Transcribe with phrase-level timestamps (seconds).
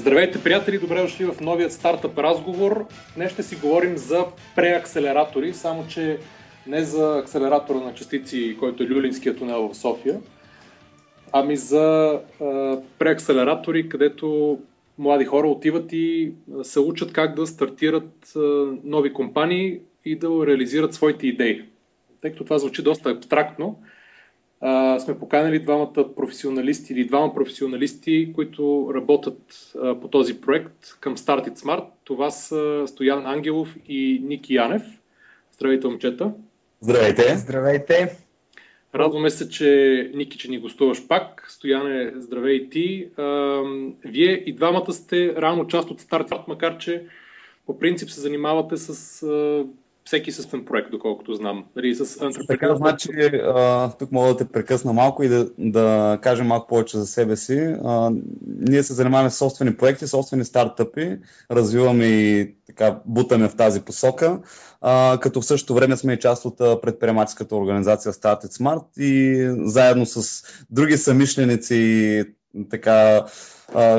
[0.00, 0.78] Здравейте, приятели!
[0.78, 2.86] Добре дошли в новият стартъп разговор.
[3.16, 4.24] Днес ще си говорим за
[4.56, 6.18] преакселератори, само че
[6.66, 10.20] не за акселератора на частици, който е Люлинския тунел в София,
[11.32, 14.58] ами за а, преакселератори, където
[14.98, 18.40] млади хора отиват и се учат как да стартират а,
[18.84, 21.62] нови компании и да реализират своите идеи.
[22.20, 23.78] Тъй като това звучи доста абстрактно,
[24.60, 31.16] а, сме поканали двамата професионалисти или двама професионалисти, които работят а, по този проект към
[31.16, 31.84] Start It Smart.
[32.04, 34.82] Това са Стоян Ангелов и Ники Янев.
[35.52, 36.32] Здравейте, момчета!
[36.80, 37.36] Здравейте!
[37.36, 38.16] Здравейте!
[38.94, 41.46] Радваме се, че Ники, че ни гостуваш пак.
[41.48, 43.08] Стояне, здравей и ти.
[43.16, 43.24] А,
[44.04, 47.04] вие и двамата сте реално част от Start макар че
[47.66, 49.64] по принцип се занимавате с а,
[50.04, 51.64] всеки съствен проект, доколкото знам.
[51.76, 53.08] Дали с Така, значи,
[53.44, 57.36] а, тук мога да те прекъсна малко и да, да кажем малко повече за себе
[57.36, 57.76] си.
[57.84, 58.10] А,
[58.60, 61.18] ние се занимаваме с собствени проекти, собствени стартъпи,
[61.50, 64.40] развиваме и така бутаме в тази посока,
[64.80, 69.48] а, като в същото време сме и част от предприемаческата организация Start It Smart и
[69.64, 72.24] заедно с други самишленици и
[72.70, 73.24] така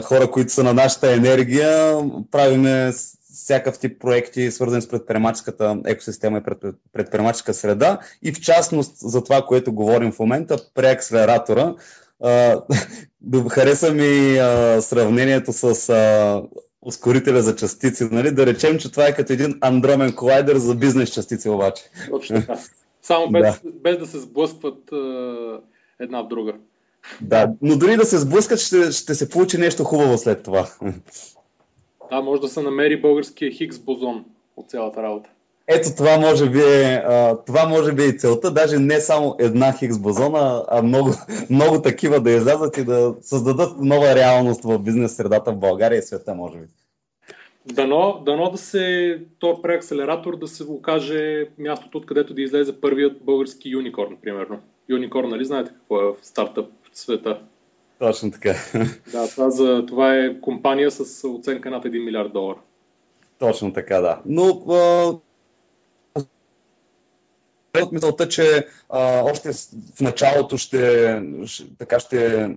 [0.03, 1.97] хора, които са на нашата енергия,
[2.31, 2.91] правиме
[3.33, 9.41] всякакъв тип проекти, свързани с предприемаческата екосистема и предприемаческа среда и в частност за това,
[9.41, 11.75] което говорим в момента, преакселератора.
[13.49, 14.35] Хареса ми
[14.81, 15.73] сравнението с
[16.81, 18.03] ускорителя за частици.
[18.11, 18.31] Нали?
[18.31, 21.83] Да речем, че това е като един андромен колайдер за бизнес частици обаче.
[22.09, 22.59] Точно така.
[23.01, 24.89] Само без да, без да се сблъскват
[25.99, 26.53] една в друга.
[27.21, 30.67] Да, но дори да се сблъскат, ще, ще се получи нещо хубаво след това.
[32.11, 34.25] Да, може да се намери българския Хигс бозон
[34.57, 35.29] от цялата работа.
[35.67, 37.03] Ето това може би е,
[37.45, 41.09] това може би е целта, даже не само една Хигс бозона, а много,
[41.49, 46.01] много такива да излязат и да създадат нова реалност в бизнес средата в България и
[46.01, 46.65] света, може би.
[47.65, 53.69] Дано, дано да се то преакселератор да се окаже мястото, откъдето да излезе първият български
[53.69, 54.59] юникорн, примерно.
[54.89, 57.39] Юникорн, нали знаете какво е в стартъп света?
[58.01, 58.55] Точно така.
[59.11, 62.57] Да, това, за, това е компания с оценка над 1 милиард долара.
[63.39, 64.21] Точно така, да.
[64.25, 64.43] Но
[67.81, 69.51] от мисълта, че а, още
[69.95, 72.49] в началото ще, ще, така ще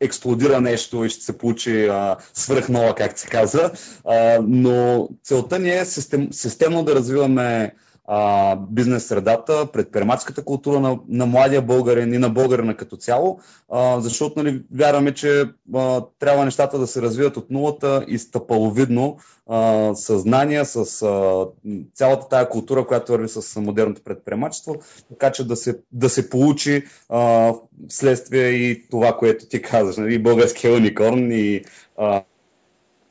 [0.00, 3.70] експлодира нещо и ще се получи а, свръхнова, както се казва.
[4.04, 7.74] А, но целта ни е систем, системно да развиваме
[8.04, 13.40] а, бизнес средата, предприемаческата култура на, на младия българин и на българина като цяло,
[13.72, 15.44] а, защото нали, вярваме, че
[15.74, 19.16] а, трябва нещата да се развият от нулата и стъпаловидно
[19.46, 21.46] а, съзнание, с а,
[21.94, 24.76] цялата тая култура, която върви с модерното предприемачество,
[25.08, 27.52] така че да се, да се получи а,
[27.88, 31.64] следствие и това, което ти казваш, нали, българския уникорн и
[31.96, 32.22] а,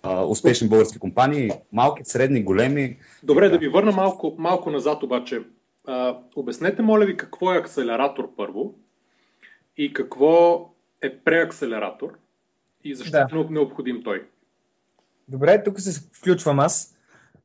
[0.07, 2.97] успешни български компании, малки, средни, големи.
[3.23, 5.41] Добре, да ви върна малко, малко назад обаче.
[5.87, 8.75] А, обяснете, моля ви, какво е акселератор първо
[9.77, 10.69] и какво
[11.01, 12.09] е преакселератор
[12.83, 13.27] и защо да.
[13.31, 14.25] е необходим той.
[15.27, 16.95] Добре, тук се включвам аз.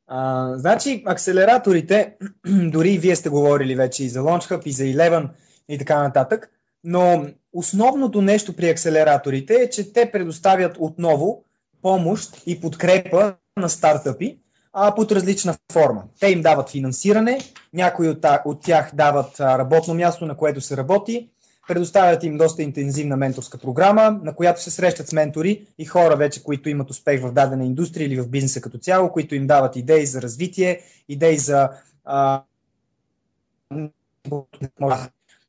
[0.06, 2.16] А, значи, акселераторите,
[2.46, 5.28] дори и вие сте говорили вече и за LaunchHub, и за Eleven
[5.68, 6.50] и така нататък,
[6.84, 11.44] но основното нещо при акселераторите е, че те предоставят отново
[11.82, 14.38] помощ и подкрепа на стартъпи
[14.72, 16.04] а, под различна форма.
[16.20, 17.38] Те им дават финансиране,
[17.74, 21.30] някои от, от тях дават работно място, на което се работи,
[21.68, 26.42] предоставят им доста интензивна менторска програма, на която се срещат с ментори и хора вече,
[26.42, 30.06] които имат успех в дадена индустрия или в бизнеса като цяло, които им дават идеи
[30.06, 31.68] за развитие, идеи за
[32.04, 32.42] а,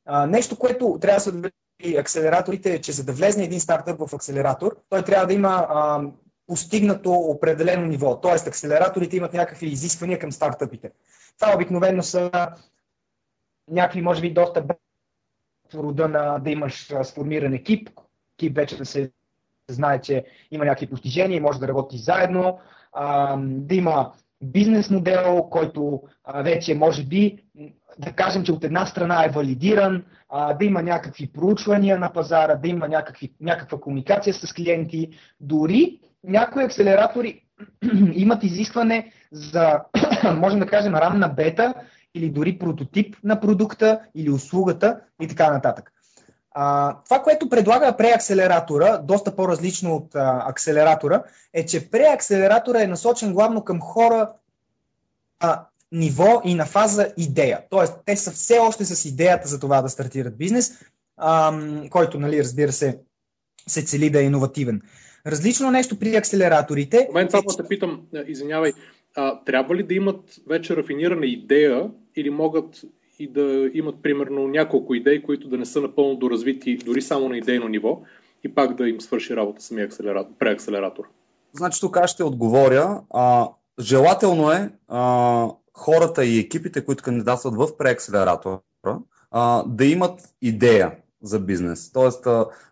[0.06, 1.52] а, нещо, което трябва да се
[1.98, 6.02] акселераторите е, че за да влезне един стартъп в акселератор, той трябва да има а,
[6.48, 8.22] постигнато определено ниво.
[8.22, 10.92] Тоест, акселераторите имат някакви изисквания към стартъпите.
[11.40, 12.32] Това обикновено са
[13.68, 14.66] някакви, може би, доста
[15.74, 17.90] рода на да имаш сформиран екип,
[18.38, 19.12] екип вече да се
[19.70, 22.60] знае, че има някакви постижения и може да работи заедно,
[22.94, 27.44] а, да има бизнес модел, който а, вече може би,
[27.98, 32.56] да кажем, че от една страна е валидиран, а, да има някакви проучвания на пазара,
[32.56, 35.10] да има някакви, някаква комуникация с клиенти.
[35.40, 37.44] Дори някои акселератори
[38.14, 39.80] имат изискване за,
[40.36, 41.74] можем да кажем, ранна бета
[42.16, 45.92] или дори прототип на продукта или услугата и така нататък.
[46.52, 53.34] А, това, което предлага преакселератора, доста по-различно от а, акселератора, е, че преакселератора е насочен
[53.34, 54.30] главно към хора
[55.40, 57.62] а, ниво и на фаза идея.
[57.70, 60.80] Тоест, те са все още с идеята за това да стартират бизнес,
[61.18, 61.60] а,
[61.90, 63.00] който, нали, разбира се,
[63.68, 64.82] се цели да е иновативен.
[65.28, 67.06] Различно нещо при акселераторите.
[67.06, 68.74] В момент само те питам, извинявай,
[69.16, 72.82] а, трябва ли да имат вече рафинирана идея или могат
[73.20, 77.38] и да имат примерно няколко идеи, които да не са напълно доразвити дори само на
[77.38, 78.02] идейно ниво
[78.44, 81.04] и пак да им свърши работа самия акселератор, преакселератор?
[81.54, 83.02] Значи тук аз ще отговоря.
[83.10, 83.50] А,
[83.80, 85.48] желателно е а,
[85.80, 88.60] хората и екипите, които кандидатстват в преакселератора,
[89.66, 90.92] да имат идея
[91.24, 91.92] за бизнес.
[91.92, 92.28] Тоест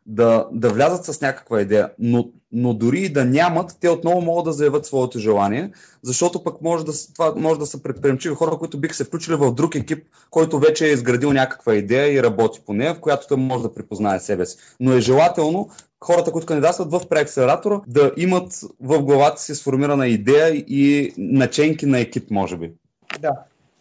[0.05, 4.45] да, да влязат с някаква идея, но, но дори и да нямат, те отново могат
[4.45, 5.71] да заявят своето желание,
[6.03, 9.53] защото пък може да, това може да са предприемчиви хора, които бих се включили в
[9.53, 13.37] друг екип, който вече е изградил някаква идея и работи по нея, в която той
[13.37, 14.57] може да припознае себе си.
[14.79, 15.69] Но е желателно
[16.03, 21.99] хората, които кандидатстват в преакселератора, да имат в главата си сформирана идея и наченки на
[21.99, 22.73] екип, може би.
[23.19, 23.31] Да,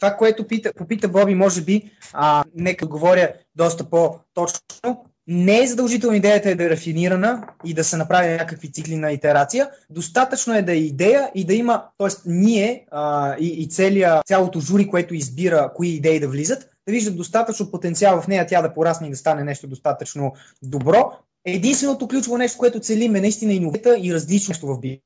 [0.01, 6.17] това, което пита, попита Боби, може би, а, нека говоря доста по-точно, не е задължително
[6.17, 9.71] идеята е да е рафинирана и да се направи някакви цикли на итерация.
[9.91, 12.09] Достатъчно е да е идея и да има, т.е.
[12.27, 17.17] ние а, и, и целия, цялото жури, което избира кои идеи да влизат, да виждат
[17.17, 20.33] достатъчно потенциал в нея, тя да порасне и да стане нещо достатъчно
[20.63, 21.13] добро.
[21.45, 25.01] Единственото ключово нещо, което целим е наистина иновата и различно в би.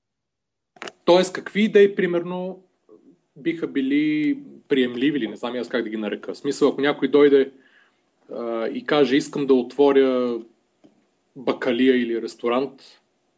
[1.05, 2.59] Тоест, какви идеи, примерно,
[3.37, 4.39] биха били
[4.69, 6.35] приемливи не знам аз как да ги нарека.
[6.35, 7.53] В смисъл, ако някой дойде
[8.35, 10.39] а, и каже, искам да отворя
[11.37, 12.73] бакалия или ресторант.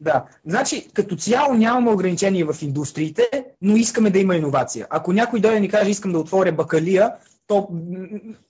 [0.00, 3.28] Да, значи като цяло нямаме ограничения в индустриите,
[3.62, 4.86] но искаме да има иновация.
[4.90, 7.12] Ако някой дойде и ни каже, искам да отворя бакалия,
[7.46, 7.68] то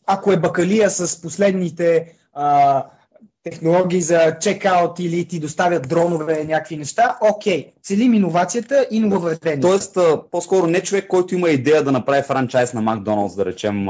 [0.06, 2.86] ако е бакалия с последните а,
[3.44, 9.60] технологии за чекаут или ти доставят дронове, някакви неща, окей, целим иновацията и нововведение.
[9.60, 9.98] Тоест,
[10.30, 13.86] по-скоро не човек, който има идея да направи франчайз на Макдоналдс, да речем,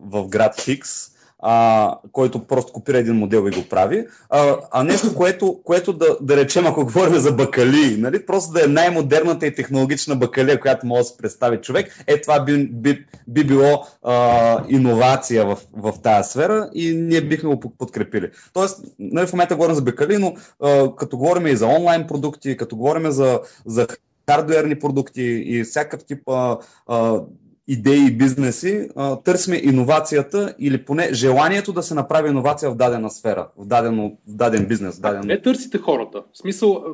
[0.00, 1.15] в град Хикс,
[1.48, 6.16] а, който просто копира един модел и го прави, а, а нещо, което, което да,
[6.20, 10.86] да речем, ако говорим за бакали, нали, просто да е най-модерната и технологична бакалия, която
[10.86, 15.92] може да се представи човек, е това би, би, би било а, иновация в, в
[16.02, 18.30] тази сфера и ние бихме го подкрепили.
[18.52, 22.56] Тоест, нали, в момента говорим за бакали, но а, като говорим и за онлайн продукти,
[22.56, 23.86] като говорим за, за
[24.30, 27.20] хардуерни продукти и всякакъв тип а, а,
[27.68, 28.88] идеи и бизнеси,
[29.24, 34.34] търсиме иновацията или поне желанието да се направи иновация в дадена сфера, в, даден, в
[34.34, 34.98] даден бизнес.
[34.98, 35.20] В даден...
[35.26, 36.22] Не търсите хората.
[36.32, 36.84] В смисъл,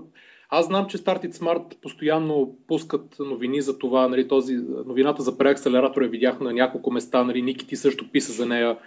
[0.50, 4.08] аз знам, че Started Smart постоянно пускат новини за това.
[4.08, 7.24] Нали, този, новината за преакселератора видях на няколко места.
[7.24, 8.78] Нали, Ники ти също писа за нея.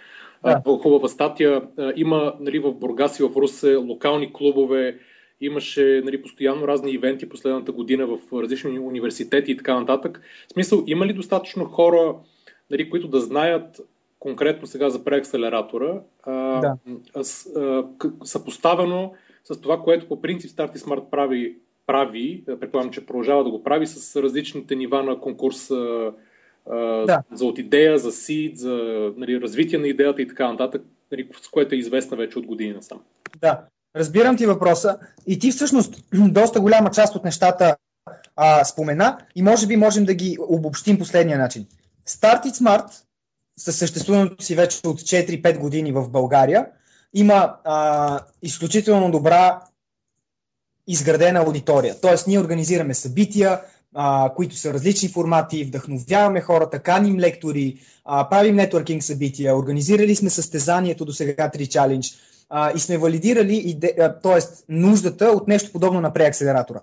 [0.44, 0.62] Да.
[0.82, 1.62] Хубава статия.
[1.96, 4.98] Има нали, в Бургас и в Русе локални клубове,
[5.40, 10.20] Имаше нали, постоянно разни ивенти последната година в различни университети и така нататък.
[10.48, 12.14] В смисъл, има ли достатъчно хора,
[12.70, 13.80] нали, които да знаят
[14.18, 16.76] конкретно сега за преакселератора, да.
[18.24, 19.12] съпоставено
[19.44, 21.56] с това, което по принцип Starty Smart прави,
[21.86, 25.68] прави предполагам, че продължава да го прави с различните нива на конкурс
[27.06, 27.22] да.
[27.32, 28.74] за от идея, за сид, за
[29.16, 30.82] нали, развитие на идеята и така нататък,
[31.12, 33.00] нали, с което е известна вече от години насам.
[33.40, 33.64] Да,
[33.96, 37.76] Разбирам ти въпроса и ти всъщност доста голяма част от нещата
[38.36, 41.66] а, спомена и може би можем да ги обобщим последния начин.
[42.08, 42.86] Start It Smart
[43.58, 46.66] със съществуването си вече от 4-5 години в България
[47.14, 49.62] има а, изключително добра
[50.86, 52.00] изградена аудитория.
[52.00, 53.60] Тоест ние организираме събития,
[53.98, 60.30] а, които са различни формати, вдъхновяваме хората, каним лектори, а, правим нетворкинг събития, организирали сме
[60.30, 62.18] състезанието до сега 3 Challenge
[62.50, 64.38] а, и сме валидирали иде, т.е.
[64.68, 66.80] нуждата от нещо подобно на преакселератора.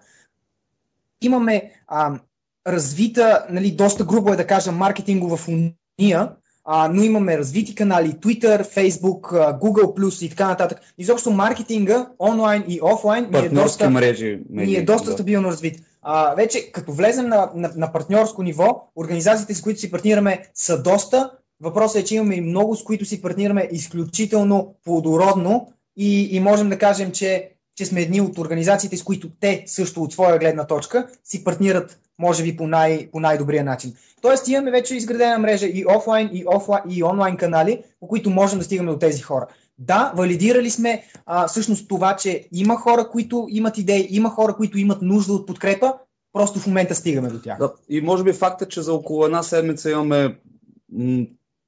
[1.21, 2.19] Имаме а,
[2.67, 6.31] развита, нали, доста грубо е да кажа, маркетингова фуния,
[6.65, 9.21] а, но имаме развити канали, Twitter, Facebook,
[9.61, 10.79] Google+, и така нататък.
[10.97, 15.13] Изобщо маркетинга, онлайн и офлайн, ни е доста, мрежи, мрежи, ни е доста да.
[15.13, 15.79] стабилно развит.
[16.01, 20.81] А, вече като влезем на, на, на партньорско ниво, организациите, с които си партнираме, са
[20.81, 21.31] доста,
[21.63, 26.69] Въпросът е, че имаме и много, с които си партнираме изключително плодородно и, и можем
[26.69, 30.67] да кажем, че, че сме едни от организациите, с които те също от своя гледна
[30.67, 33.93] точка си партнират, може би, по, най, по най-добрия начин.
[34.21, 38.59] Тоест имаме вече изградена мрежа и офлайн, и, офлайн, и онлайн канали, по които можем
[38.59, 39.47] да стигаме до тези хора.
[39.77, 44.77] Да, валидирали сме а, всъщност това, че има хора, които имат идеи, има хора, които
[44.77, 45.93] имат нужда от подкрепа,
[46.33, 47.57] просто в момента стигаме до тях.
[47.59, 50.35] Да, и може би факта, че за около една седмица имаме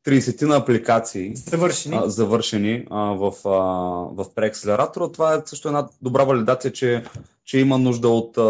[0.05, 3.49] 30 на апликации завършени, а, завършени а, в, а,
[4.23, 5.11] в преакселератора.
[5.11, 7.03] Това е също една добра валидация, че,
[7.45, 8.41] че има нужда от, а,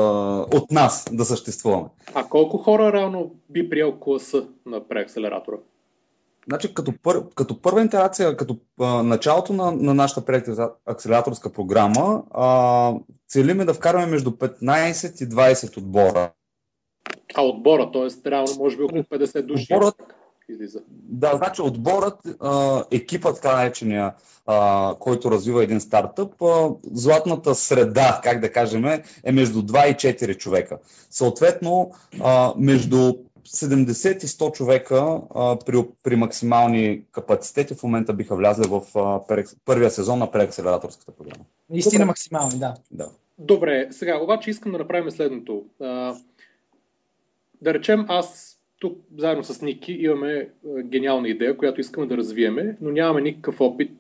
[0.58, 1.88] от нас да съществуваме.
[2.14, 5.58] А колко хора реално би приел класа на преакселератора?
[6.48, 10.42] Значи, като, пър, като първа интеракция, като а, началото на, на нашата
[10.86, 12.94] акселераторска програма, а,
[13.28, 16.32] целиме да вкараме между 15 и 20 отбора.
[17.36, 18.30] А отбора, т.е.
[18.30, 19.74] реално може би около 50 души.
[19.74, 19.96] Отборът,
[20.50, 20.80] излиза.
[20.90, 22.20] Да, значи отборът,
[22.92, 24.14] екипът, така наречения,
[25.00, 26.34] който развива един стартъп,
[26.84, 28.86] златната среда, как да кажем,
[29.24, 30.78] е между 2 и 4 човека.
[31.10, 31.92] Съответно,
[32.58, 33.14] между
[33.48, 35.22] 70 и 100 човека
[35.66, 38.82] при, при максимални капацитети в момента биха влязли в
[39.66, 41.46] първия сезон на преакселераторската програма.
[41.70, 42.74] Наистина максимални, да.
[42.92, 43.10] да.
[43.38, 45.66] Добре, сега обаче искам да направим следното.
[47.62, 50.50] да речем, аз тук заедно с Ники имаме
[50.84, 53.92] гениална идея, която искаме да развиеме, но нямаме никакъв опит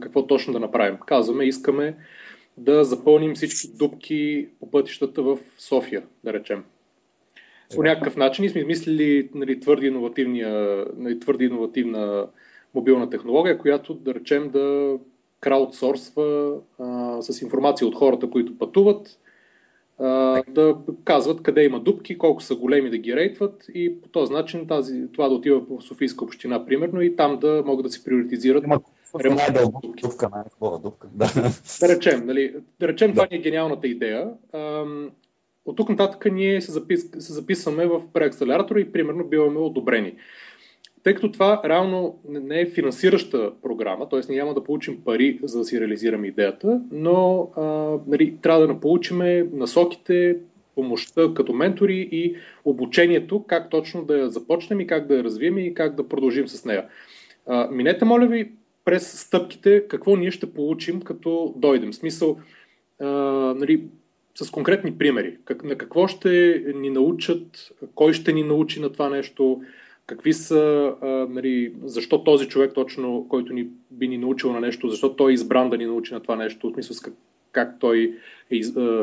[0.00, 0.98] какво точно да направим.
[1.06, 1.96] Казваме, искаме
[2.56, 6.64] да запълним всички дупки по пътищата в София, да речем.
[7.74, 12.26] По някакъв начин и сме измислили нали, твърди, нали, твърди иновативна
[12.74, 14.96] мобилна технология, която да речем да
[15.40, 19.18] краудсорсва а, с информация от хората, които пътуват,
[20.48, 24.66] да казват къде има дупки, колко са големи да ги рейтват и по този начин
[24.66, 28.64] тази, това да отива в Софийска община, примерно, и там да могат да се приоритизират
[28.64, 28.84] ремонт
[30.02, 31.08] дупка, най-хубава дупка.
[31.12, 31.32] Да.
[31.80, 33.14] да речем, нали, да речем да.
[33.14, 34.30] това ни е гениалната идея.
[35.64, 40.14] От тук нататък ние се, запис, се записваме в преакселератора и примерно биваме одобрени.
[41.04, 44.20] Тъй като това реално не е финансираща програма, т.е.
[44.28, 47.62] ние няма да получим пари, за да си реализираме идеята, но а,
[48.06, 49.18] нали, трябва да получим
[49.52, 50.36] насоките,
[50.74, 55.58] помощта като ментори и обучението, как точно да я започнем и как да я развием
[55.58, 56.84] и как да продължим с нея.
[57.46, 58.52] А, минете, моля ви,
[58.84, 61.92] през стъпките, какво ние ще получим, като дойдем.
[61.92, 62.38] Смисъл,
[63.00, 63.06] а,
[63.56, 63.84] нали,
[64.34, 65.36] с конкретни примери.
[65.44, 69.60] Как, на какво ще ни научат, кой ще ни научи на това нещо,
[70.06, 70.94] какви са,
[71.30, 75.34] нали, защо този човек точно, който ни би ни научил на нещо, защо той е
[75.34, 77.14] избран да ни научи на това нещо, в смисъл как,
[77.52, 78.18] как той
[78.50, 78.60] е,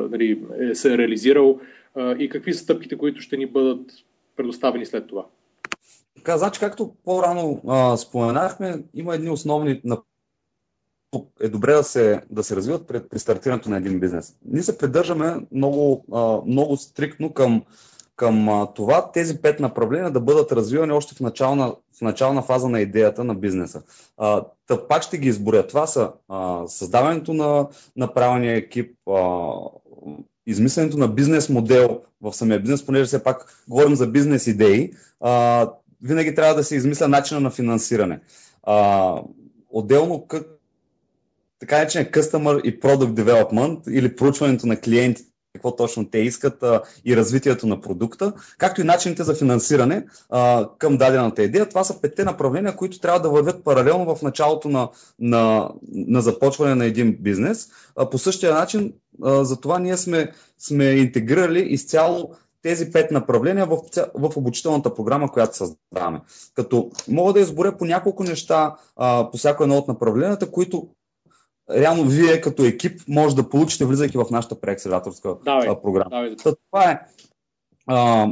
[0.09, 1.59] нали, е, се е реализирал
[2.19, 3.91] и какви са стъпките, които ще ни бъдат
[4.35, 5.25] предоставени след това.
[6.15, 9.81] Така, значи, както по-рано а, споменахме, има едни основни
[11.41, 14.35] е добре да се, да се развиват при, при стартирането на един бизнес.
[14.45, 17.63] Ние се придържаме много, а, много стриктно към
[18.21, 22.81] към това тези пет направления да бъдат развивани още в начална, в начална фаза на
[22.81, 23.81] идеята на бизнеса.
[24.17, 24.45] А,
[24.89, 25.67] пак ще ги изборя.
[25.67, 26.11] Това са
[26.67, 29.51] създаването на, на правилния екип, а,
[30.45, 34.93] измисленето на бизнес модел в самия бизнес, понеже все пак говорим за бизнес идеи,
[36.01, 38.19] винаги трябва да се измисля начина на финансиране.
[39.69, 40.27] Отделно
[41.59, 46.81] така наречен Customer и Product Development или проучването на клиентите какво точно те искат а,
[47.05, 51.69] и развитието на продукта, както и начините за финансиране а, към дадената идея.
[51.69, 54.89] Това са петте направления, които трябва да вървят паралелно в началото на,
[55.19, 57.69] на, на започване на един бизнес.
[57.95, 58.93] А, по същия начин,
[59.23, 62.31] а, за това ние сме, сме интегрирали изцяло
[62.61, 63.77] тези пет направления в,
[64.15, 66.21] в обучителната програма, която създаваме.
[66.55, 70.87] Като мога да изборя по няколко неща а, по всяко едно от направленията, които
[71.75, 75.39] реално вие като екип може да получите, влизайки в нашата преакселераторска
[75.83, 76.09] програма.
[76.09, 76.35] Давай.
[76.35, 76.99] Това е
[77.87, 78.27] а,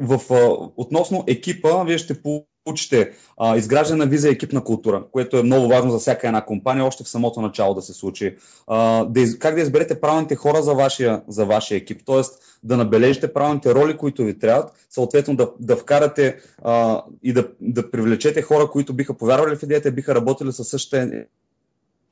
[0.00, 5.42] в, а, относно екипа, вие ще получите а, изграждане на виза екипна култура, което е
[5.42, 8.36] много важно за всяка една компания, още в самото начало да се случи.
[8.66, 12.22] А, да из, как да изберете правилните хора за вашия, за вашия екип, т.е.
[12.62, 17.90] да набележите правилните роли, които ви трябват, съответно да, да вкарате а, и да, да
[17.90, 21.24] привлечете хора, които биха повярвали в идеята, биха работили със същата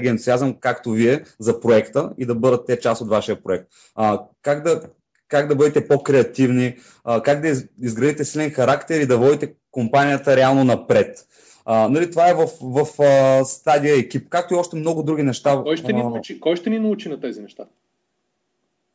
[0.09, 3.67] ентусиазъм, както вие, за проекта и да бъдат те част от вашия проект.
[3.95, 4.83] А, как, да,
[5.29, 10.65] как да бъдете по-креативни, а, как да изградите силен характер и да водите компанията реално
[10.65, 11.27] напред.
[11.65, 15.23] А, нали, това е в, в, в а, стадия екип, както и още много други
[15.23, 15.61] неща.
[15.63, 17.65] Кой ще, ни научи, кой ще ни научи на тези неща?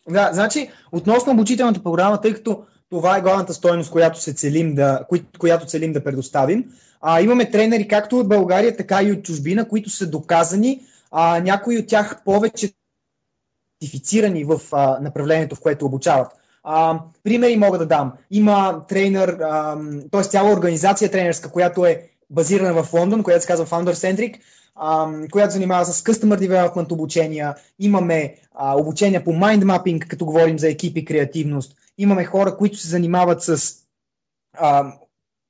[0.09, 4.99] Да, значи, относно обучителната програма, тъй като това е главната стойност, която, се целим да,
[5.39, 6.65] която целим да предоставим.
[7.01, 10.81] А, имаме тренери както от България, така и от чужбина, които са доказани
[11.11, 12.73] а, някои от тях повече
[13.81, 16.27] сертифицирани в а, направлението, в което обучават.
[16.63, 18.13] А, примери мога да дам.
[18.31, 19.37] Има тренер,
[20.11, 20.23] т.е.
[20.23, 24.39] цяла организация тренерска, която е базирана в Лондон, която се казва Founder Centric,
[24.75, 27.55] а, която занимава с Customer Development обучения.
[27.79, 31.77] Имаме а, обучения по Mind Mapping, като говорим за екипи креативност.
[31.97, 33.73] Имаме хора, които се занимават с
[34.57, 34.93] а,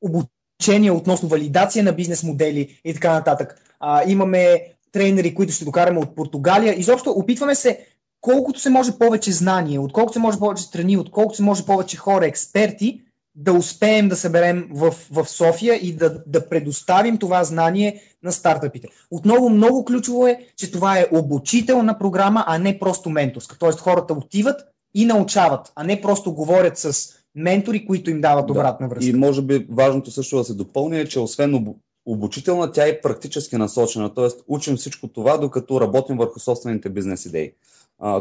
[0.01, 3.62] обучения относно валидация на бизнес модели и така нататък.
[3.79, 6.80] А, имаме тренери, които ще докараме от Португалия.
[6.80, 7.80] Изобщо опитваме се
[8.22, 12.25] колкото се може повече знание, отколкото се може повече страни, отколкото се може повече хора,
[12.25, 13.02] експерти,
[13.36, 18.88] да успеем да съберем в, в София и да, да предоставим това знание на стартъпите.
[19.12, 23.58] Отново много ключово е, че това е обучителна програма, а не просто менторска.
[23.60, 24.62] Тоест хората отиват
[24.94, 29.10] и научават, а не просто говорят с ментори, които им дават обратна връзка.
[29.10, 31.56] И може би важното също да се допълни е, че освен
[32.05, 34.13] обучителна, тя е практически насочена.
[34.13, 34.27] Т.е.
[34.47, 37.53] учим всичко това, докато работим върху собствените бизнес идеи,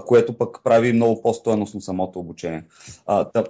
[0.06, 2.64] което пък прави много по-стоеностно самото обучение.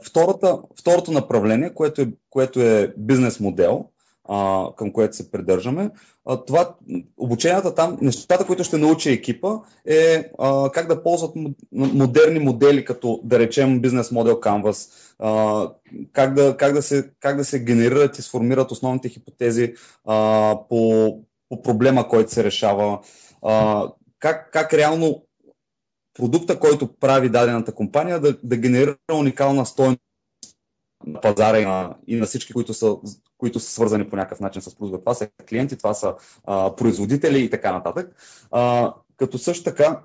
[0.02, 3.84] втората, второто направление, което е, което е бизнес модел,
[4.28, 5.90] а, към което се придържаме.
[6.26, 6.75] А, това,
[7.16, 11.37] обученията там, нещата, които ще научи екипа е а, как да ползват
[11.73, 15.69] модерни модели, като да речем бизнес модел Canvas, а,
[16.12, 21.09] как, да, как, да се, как да се генерират и сформират основните хипотези а, по,
[21.49, 23.00] по проблема, който се решава,
[23.43, 23.88] а,
[24.19, 25.25] как, как реално
[26.14, 30.00] продукта, който прави дадената компания, да, да генерира уникална стойност
[31.06, 32.96] на пазара и на, и на всички, които са,
[33.38, 35.00] които са свързани по някакъв начин с продукта.
[35.00, 38.16] Това са клиенти, това са а, производители и така нататък.
[38.50, 40.00] А, като също така,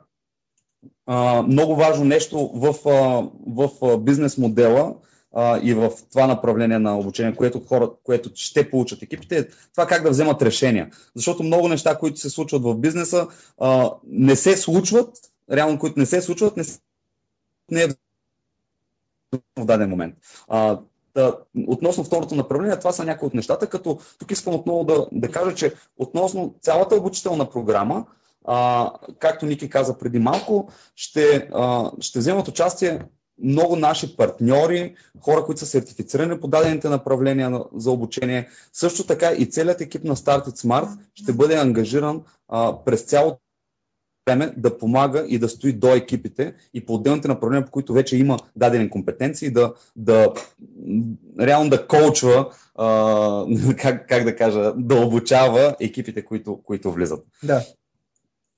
[1.06, 4.96] а, много важно нещо в, а, в бизнес модела
[5.36, 9.88] а, и в това направление на обучение, което, хора, което ще получат екипите, е това
[9.88, 10.92] как да вземат решения.
[11.16, 13.28] Защото много неща, които се случват в бизнеса,
[13.58, 15.10] а, не се случват,
[15.52, 16.64] реално, които не се случват, не,
[17.72, 17.88] не е
[19.60, 20.16] в даден момент.
[20.48, 20.80] А,
[21.16, 21.38] да,
[21.68, 25.56] относно второто направление, това са някои от нещата, като тук искам отново да, да кажа,
[25.56, 28.06] че относно цялата обучителна програма,
[28.46, 33.00] а, както Ники каза преди малко, ще, а, ще вземат участие
[33.44, 38.50] много наши партньори, хора, които са сертифицирани по дадените направления за обучение.
[38.74, 43.40] Също така и целият екип на Started Smart ще бъде ангажиран а, през цялото
[44.26, 48.18] време да помага и да стои до екипите и по отделните направления, по които вече
[48.18, 50.34] има дадени компетенции, да, да
[51.40, 53.46] реално да коучва, а,
[53.78, 57.26] как, как да кажа, да обучава екипите, които, които влизат.
[57.44, 57.62] Да.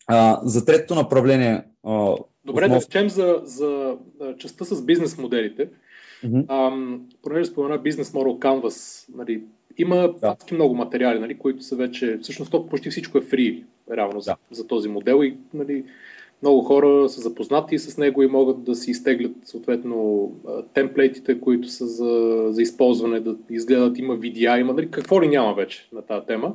[0.08, 1.64] А, за третото направление.
[1.84, 2.80] А, Добре, основ...
[2.80, 3.98] да речем за, за
[4.40, 5.70] частта с бизнес моделите.
[6.26, 7.02] Mm-hmm.
[7.22, 9.44] понеже спомена бизнес модел Canvas, нали,
[9.78, 10.36] има да.
[10.52, 14.22] много материали, нали, които са вече, всъщност то почти всичко е фри, реално, да.
[14.22, 15.84] за, за този модел и нали,
[16.42, 20.32] много хора са запознати с него и могат да си изтеглят съответно
[20.74, 25.54] темплейтите, които са за, за използване, да изгледат, има видеа, има нали, какво ли няма
[25.54, 26.54] вече на тази тема.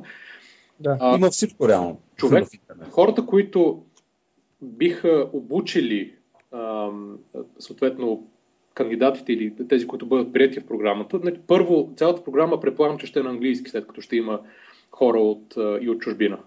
[0.79, 1.97] Да, а, има всичко реално.
[2.15, 2.47] Човек,
[2.91, 3.83] хората, които
[4.61, 6.13] биха обучили
[6.51, 6.89] а,
[7.59, 8.27] съответно
[8.77, 11.19] кандидатите или тези, които бъдат прияти в програмата.
[11.23, 14.39] Нали, първо, цялата програма предполагам, че ще е на английски, след като ще има
[14.91, 16.37] хора от, и от чужбина.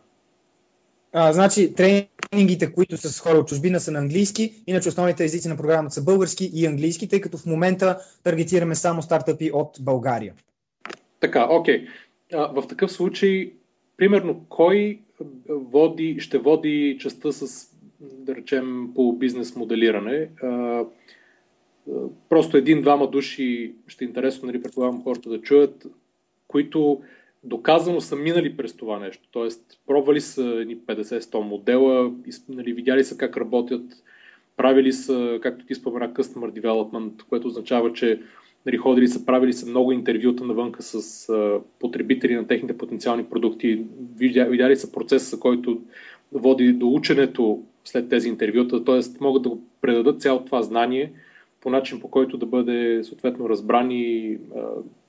[1.13, 5.49] А, значи, тренингите, които са с хора от чужбина, са на английски, иначе основните езици
[5.49, 10.35] на програмата са български и английски, тъй като в момента таргетираме само стартъпи от България.
[11.21, 11.87] Така, окей.
[12.33, 13.53] В такъв случай,
[13.97, 15.01] примерно, кой
[15.49, 20.29] води, ще води частта с, да речем, по бизнес моделиране?
[22.29, 25.87] Просто един-двама души ще е интересно, нали, предполагам хората да чуят,
[26.49, 27.01] които
[27.45, 29.29] доказано са минали през това нещо.
[29.33, 32.13] Тоест, пробвали са ни 50-100 модела,
[32.49, 33.83] нали, видяли са как работят,
[34.57, 38.21] правили са, както ти спомена, Customer Development, което означава, че
[38.67, 43.85] нали, ходили са, правили са много интервюта навънка с а, потребители на техните потенциални продукти,
[44.17, 45.81] видяли, видяли са процеса, който
[46.33, 49.01] води до ученето след тези интервюта, т.е.
[49.21, 51.13] могат да предадат цялото това знание–
[51.61, 54.39] по начин, по който да бъде съответно разбран и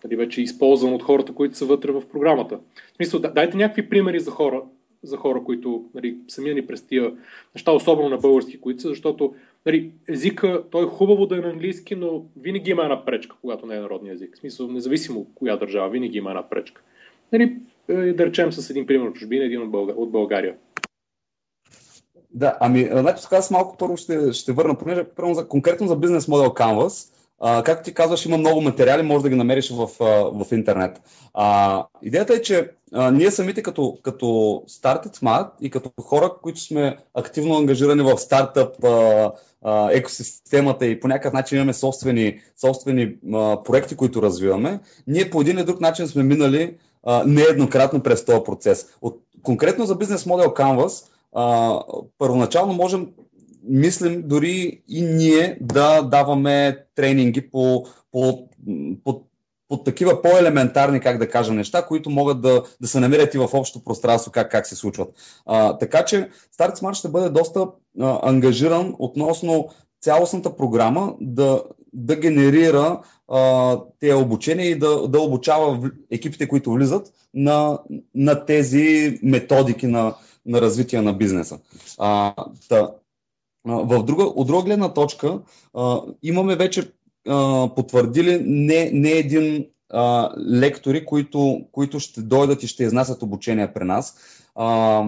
[0.04, 2.60] нали, вече използван от хората, които са вътре в програмата.
[2.94, 4.62] В смисъл, дайте някакви примери за хора,
[5.04, 7.14] за хора, които нали, са минали през тия
[7.56, 9.34] неща, особено на български, които са, защото
[9.66, 13.66] нали, езика, той е хубаво да е на английски, но винаги има една пречка, когато
[13.66, 14.36] не е народния език.
[14.36, 16.82] В смисъл, независимо коя държава, винаги има една пречка.
[17.32, 17.56] Нали,
[17.88, 19.62] е, да речем с един пример от чужбина, един
[19.96, 20.56] от България.
[22.34, 26.28] Да, ами, значи така аз малко първо ще, ще върна, понеже за, конкретно за бизнес
[26.28, 29.90] модел Canvas, а, както ти казваш, има много материали, може да ги намериш в,
[30.34, 31.02] в интернет.
[31.34, 34.26] А, идеята е, че а, ние самите като, като
[34.70, 41.00] Started Smart и като хора, които сме активно ангажирани в стартъп а, а, екосистемата и
[41.00, 45.82] по някакъв начин имаме собствени, собствени а, проекти, които развиваме, ние по един или друг
[45.82, 48.88] начин сме минали а, нееднократно през този процес.
[49.02, 51.80] От, конкретно за бизнес модел Canvas, а,
[52.18, 53.08] първоначално можем,
[53.64, 58.48] мислим дори и ние да даваме тренинги по, по,
[59.04, 59.22] по,
[59.68, 63.50] по такива по-елементарни, как да кажа, неща, които могат да, да се намерят и в
[63.54, 65.10] общото пространство, как, как се случват.
[65.46, 67.68] А, така че Start Smart ще бъде доста
[68.00, 69.70] а, ангажиран относно
[70.02, 71.64] цялостната програма да,
[71.94, 73.02] да генерира
[74.00, 77.80] тези обучения и да, да обучава екипите, които влизат на,
[78.16, 81.60] на тези методики на, на развитие на бизнеса.
[81.98, 82.34] А,
[82.70, 82.90] та,
[83.66, 85.40] в друга, от друга гледна точка
[85.74, 86.92] а, имаме вече
[87.28, 93.74] а, потвърдили не, не един а, лектори, които, които ще дойдат и ще изнасят обучение
[93.74, 94.18] при нас.
[94.56, 95.06] А,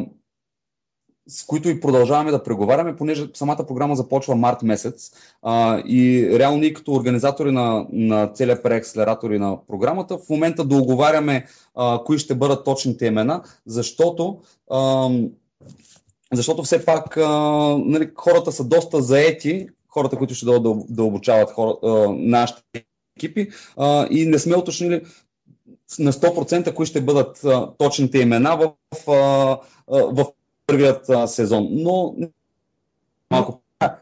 [1.27, 6.57] с които и продължаваме да преговаряме, понеже самата програма започва март месец а, и реално
[6.57, 12.19] ние като организатори на, на целия преакселератори на програмата в момента да оговаряме а, кои
[12.19, 14.39] ще бъдат точните имена, защото
[14.71, 15.09] а,
[16.33, 17.29] защото все пак а,
[17.85, 22.85] нали, хората са доста заети, хората, които ще дойдат да, да обучават хора, а, нашите
[23.17, 25.01] екипи а, и не сме уточнили
[25.99, 29.57] на 100% кои ще бъдат а, точните имена в, а,
[29.87, 30.25] в
[30.73, 31.67] първият а, сезон.
[31.71, 32.15] Но
[33.31, 33.59] малко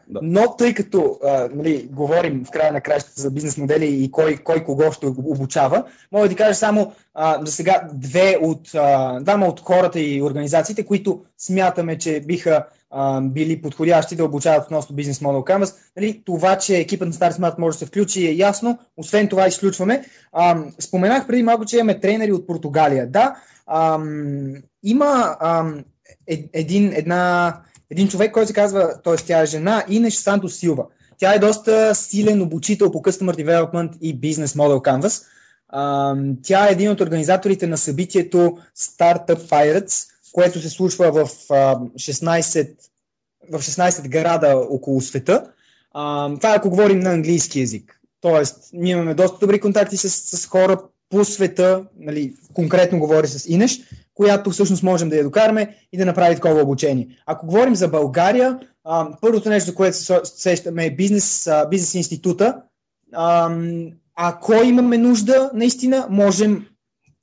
[0.08, 0.20] да.
[0.22, 4.36] Но тъй като а, нали, говорим в края на кращата за бизнес модели и кой,
[4.36, 9.20] кой кого ще обучава, мога да ти кажа само а, за сега две от, а,
[9.20, 14.96] двама от хората и организациите, които смятаме, че биха а, били подходящи да обучават относно
[14.96, 15.74] бизнес модел Canvas.
[15.96, 18.78] Нали, това, че екипът на Star Smart може да се включи е ясно.
[18.96, 20.04] Освен това изключваме.
[20.32, 23.06] А, споменах преди малко, че имаме тренери от Португалия.
[23.06, 23.34] Да,
[23.66, 23.98] а,
[24.82, 25.64] има а,
[26.52, 27.56] един, една
[27.92, 29.16] един човек, който се казва, т.е.
[29.16, 30.84] тя е жена, Инеш Санто Силва.
[31.18, 35.24] Тя е доста силен обучител по Customer Development и Business Model Canvas.
[36.42, 42.70] тя е един от организаторите на събитието Startup Pirates, което се случва в 16,
[43.52, 45.44] в 16 града около света.
[46.36, 48.00] това е ако говорим на английски язик.
[48.20, 50.78] Тоест, ние имаме доста добри контакти с, с хора
[51.10, 53.80] по света, нали, конкретно говори с Инеш,
[54.14, 57.08] която всъщност можем да я докараме и да направи такова обучение.
[57.26, 61.94] Ако говорим за България, а, първото нещо, за което се сещаме е бизнес, а, бизнес
[61.94, 62.56] института.
[63.12, 63.56] А,
[64.14, 66.66] ако имаме нужда, наистина можем,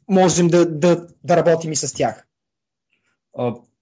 [0.10, 2.25] можем да, да, да работим и с тях.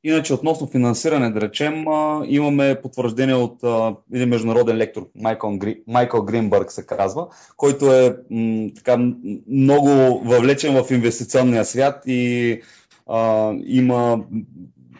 [0.04, 1.86] Иначе относно финансиране, да речем,
[2.26, 3.64] имаме потвърждение от
[4.14, 8.98] един международен лектор, Майкъл, Гри, Майкъл Гринбърг се казва, който е м, така,
[9.48, 9.90] много
[10.26, 12.62] въвлечен в инвестиционния свят и
[13.08, 14.24] а, има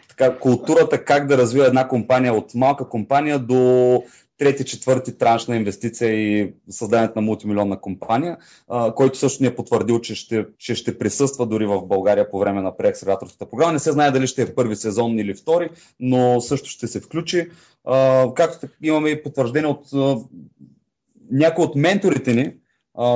[0.08, 4.02] така, културата как да развива една компания от малка компания до
[4.38, 8.36] трети, четвърти транш на инвестиция и създаването на мултимилионна компания,
[8.68, 12.38] а, който също ни е потвърдил, че ще, че ще присъства дори в България по
[12.38, 13.72] време на преакселераторската програма.
[13.72, 17.50] Не се знае дали ще е първи сезон или втори, но също ще се включи.
[17.84, 20.16] А, както имаме и потвърждение от а,
[21.30, 22.52] някои от менторите ни,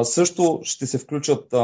[0.03, 1.55] също ще се включат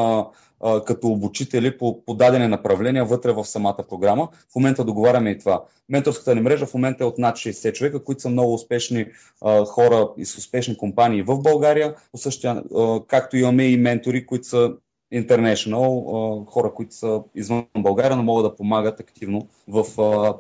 [0.87, 4.29] като обучители по, по дадени направления вътре в самата програма.
[4.53, 5.65] В момента договаряме и това.
[5.89, 9.07] Менторската ни мрежа в момента е от над 60 човека, които са много успешни
[9.43, 14.47] а, хора и с успешни компании в България, същия, а, както имаме и ментори, които
[14.47, 14.73] са
[15.15, 19.85] international, хора, които са извън България, но могат да помагат активно в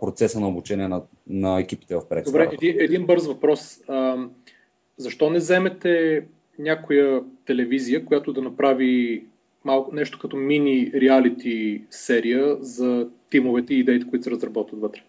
[0.00, 2.32] процеса на обучение на, на екипите в Прекс.
[2.32, 3.80] Добре, един, един бърз въпрос.
[4.96, 6.24] защо не вземете
[6.58, 9.24] някоя телевизия, която да направи
[9.64, 15.00] малко нещо като мини реалити серия за тимовете и идеите, които се разработват вътре.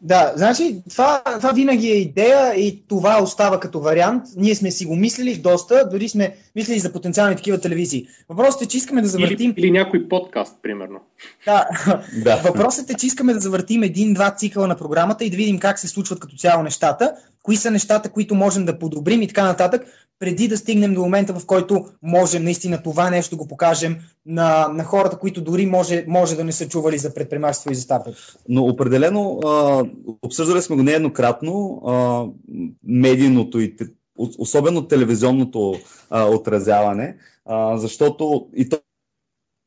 [0.00, 4.24] Да, значи това, това винаги е идея и това остава като вариант.
[4.36, 8.06] Ние сме си го мислили доста, дори сме мислили за потенциални такива телевизии.
[8.28, 9.54] Въпросът е, че искаме да завъртим...
[9.56, 11.00] Или, или някой подкаст, примерно.
[11.46, 11.68] Да.
[12.24, 12.36] да.
[12.36, 15.88] Въпросът е, че искаме да завъртим един-два цикъла на програмата и да видим как се
[15.88, 17.14] случват като цяло нещата,
[17.44, 19.86] кои са нещата, които можем да подобрим и така нататък,
[20.18, 24.84] преди да стигнем до момента, в който можем наистина това нещо го покажем на, на
[24.84, 28.14] хората, които дори може, може да не са чували за предприемачество и за стартъп.
[28.48, 29.84] Но определено а,
[30.22, 31.82] обсъждали сме го нееднократно,
[32.84, 33.76] медийното и
[34.38, 35.74] особено телевизионното
[36.10, 38.78] а, отразяване, а, защото и то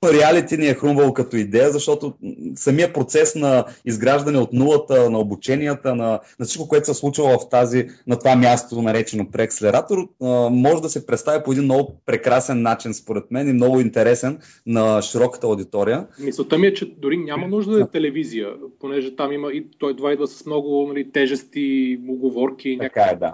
[0.06, 2.14] реалити ни е хрумвало като идея, защото
[2.56, 7.50] самия процес на изграждане от нулата, на обученията, на, на всичко, което се случва в
[7.50, 9.98] тази, на това място, наречено преакселератор,
[10.52, 15.02] може да се представи по един много прекрасен начин, според мен, и много интересен на
[15.02, 16.08] широката аудитория.
[16.20, 18.48] Мисълта ми е, че дори няма нужда да е телевизия,
[18.80, 22.78] понеже там има и той това идва с много нали, тежести, оговорки.
[22.82, 23.34] Така е, да.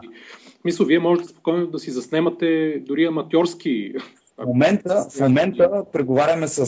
[0.66, 3.94] Мисля, вие можете спокойно да си заснемате дори аматьорски
[4.44, 6.66] в момента, в момента преговаряме с,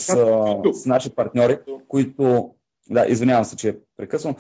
[0.74, 1.58] с наши партньори,
[1.88, 2.50] които.
[2.90, 4.36] Да, извинявам се, че прекъсвам.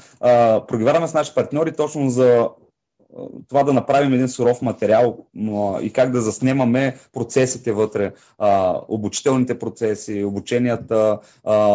[0.67, 2.49] преговаряме с наши партньори точно за
[3.49, 5.17] това да направим един суров материал
[5.81, 8.13] и как да заснемаме процесите вътре,
[8.87, 11.19] обучителните процеси, обученията,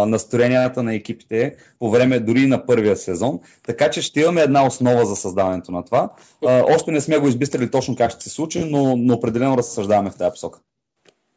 [0.07, 3.41] настроенията на екипите по време дори на първия сезон.
[3.67, 6.09] Така че ще имаме една основа за създаването на това.
[6.45, 10.17] Още не сме го избистрили точно как ще се случи, но, но определено разсъждаваме в
[10.17, 10.61] тази посока.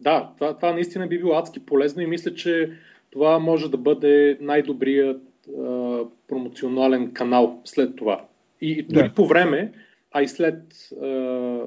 [0.03, 2.71] Да, това, това наистина би било адски полезно и мисля, че
[3.09, 5.21] това може да бъде най-добрият
[5.59, 8.25] а, промоционален канал след това.
[8.61, 9.13] И дори да.
[9.13, 9.71] по време,
[10.11, 10.61] а и след
[11.01, 11.05] а,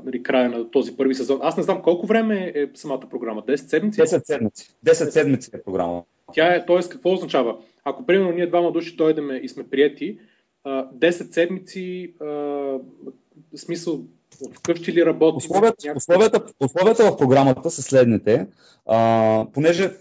[0.05, 1.39] нали, края на този първи сезон.
[1.43, 3.43] Аз не знам колко време е самата програма.
[3.43, 4.01] 10 седмици?
[4.01, 4.75] 10 седмици.
[4.87, 6.03] 10 седмици е програма.
[6.33, 6.89] Тя е, т.е.
[6.89, 7.57] какво означава?
[7.85, 10.19] Ако примерно ние двама души дойдеме и сме прияти,
[10.67, 12.81] 10 седмици, в
[13.57, 14.01] смисъл,
[14.55, 15.37] вкъщи ли работи?
[15.37, 15.97] Условията, някакъв...
[15.97, 18.47] условията, условията в програмата са следните.
[18.87, 19.93] А, понеже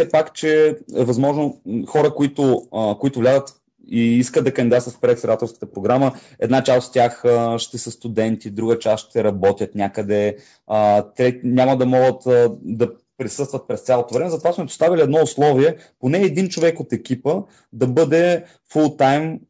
[0.00, 5.00] е пак, че е възможно хора, които, а, които влядат и искат да кандидатстват в
[5.00, 6.12] преакселераторската програма.
[6.38, 10.36] Една част от тях а, ще са студенти, друга част ще работят някъде.
[10.66, 14.30] А, те няма да могат а, да присъстват през цялото време.
[14.30, 19.40] Затова сме поставили едно условие, поне един човек от екипа да бъде фул тайм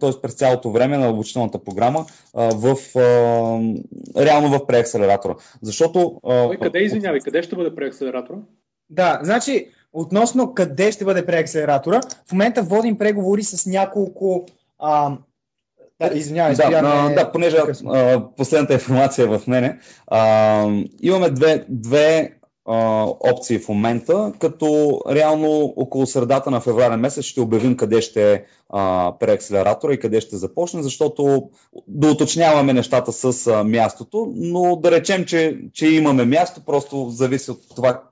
[0.00, 0.20] т.е.
[0.22, 3.02] през цялото време на обучителната програма а, в, а,
[4.24, 5.34] реално в преакселератора.
[5.62, 6.20] Защото...
[6.22, 8.38] Ой, къде, извинявай, къде ще бъде преакселератора?
[8.90, 14.46] Да, значи, относно къде ще бъде преакселератора, в момента водим преговори с няколко
[14.78, 15.18] а,
[16.14, 19.78] извинявай, да, а, да, понеже а, последната информация е в мене.
[20.06, 20.68] А,
[21.02, 22.30] имаме две, две
[22.68, 28.32] а, опции в момента, като реално около средата на феврален месец ще обявим къде ще
[28.32, 28.44] е
[29.20, 31.50] преакселератора и къде ще започне, защото
[31.88, 37.50] да уточняваме нещата с а, мястото, но да речем, че, че имаме място, просто зависи
[37.50, 38.02] от това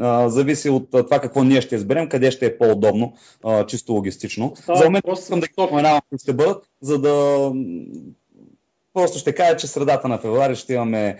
[0.00, 3.12] а, зависи от а, това какво ние ще изберем, къде ще е по-удобно,
[3.44, 4.52] а, чисто логистично.
[4.56, 7.52] Става за момент искам да ги споменавам, ще бъдат, за да
[8.98, 11.18] Просто ще кажа, че средата на февруари ще имаме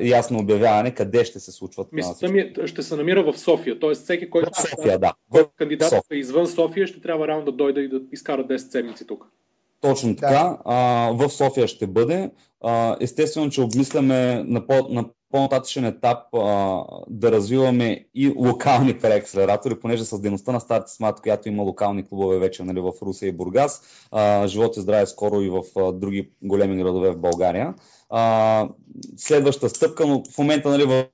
[0.00, 1.92] ясно обявяване къде ще се случват.
[1.92, 3.94] Мисълта ми е, ще се намира в София, т.е.
[3.94, 5.12] всеки, който в София, да.
[5.56, 9.26] кандидат е извън София, ще трябва реално да дойде и да изкара 10 седмици тук.
[9.80, 10.28] Точно така.
[10.30, 10.58] Да.
[10.64, 12.30] А, в София ще бъде.
[12.60, 19.80] А, естествено, че обмисляме на, по, на по-нататъчен етап а, да развиваме и локални преакселератори,
[19.80, 23.32] понеже с дейността на Старт Смат, която има локални клубове вече нали, в Русия и
[23.32, 27.74] Бургас, а, живот и здраве скоро и в а, други големи градове в България.
[28.10, 28.68] А,
[29.16, 31.06] следваща стъпка, но в момента нали, в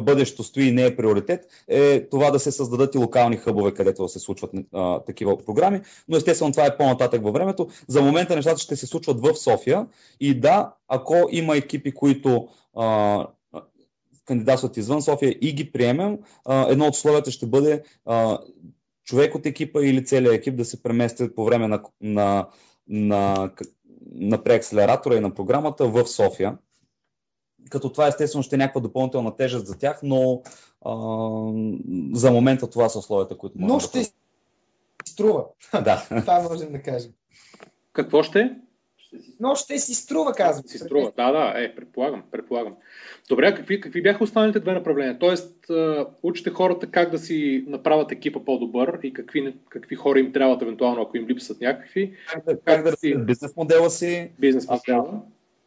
[0.00, 4.08] бъдещето стои и не е приоритет, е това да се създадат и локални хъбове, където
[4.08, 5.80] се случват а, такива програми.
[6.08, 7.68] Но естествено това е по-нататък във времето.
[7.88, 9.86] За момента нещата ще се случват в София
[10.20, 13.26] и да, ако има екипи, които а,
[14.30, 16.18] кандидатстват извън София и ги приемем,
[16.68, 17.82] едно от условията ще бъде
[19.04, 22.48] човек от екипа или целият екип да се преместят по време на, на,
[22.88, 23.50] на,
[24.12, 26.58] на преакселератора и на програмата в София.
[27.70, 30.42] Като това естествено ще е някаква допълнителна тежест за тях, но
[30.84, 30.94] а,
[32.12, 34.06] за момента това са условията, които можем Но ще да...
[35.06, 35.44] струва.
[35.72, 36.06] Да.
[36.20, 37.12] това можем да кажем.
[37.92, 38.56] Какво ще?
[39.40, 40.64] Но ще си струва, казвам.
[40.66, 42.74] Си струва, да, да, е, предполагам, предполагам.
[43.28, 45.18] Добре, какви, какви бяха останалите две направления?
[45.18, 45.54] Тоест,
[46.22, 51.02] учите хората как да си направят екипа по-добър и какви, какви хора им трябват, евентуално,
[51.02, 52.14] ако им липсват някакви.
[52.32, 53.16] Как да, как да си...
[53.18, 54.30] бизнес модела си.
[54.38, 55.22] Бизнес модела.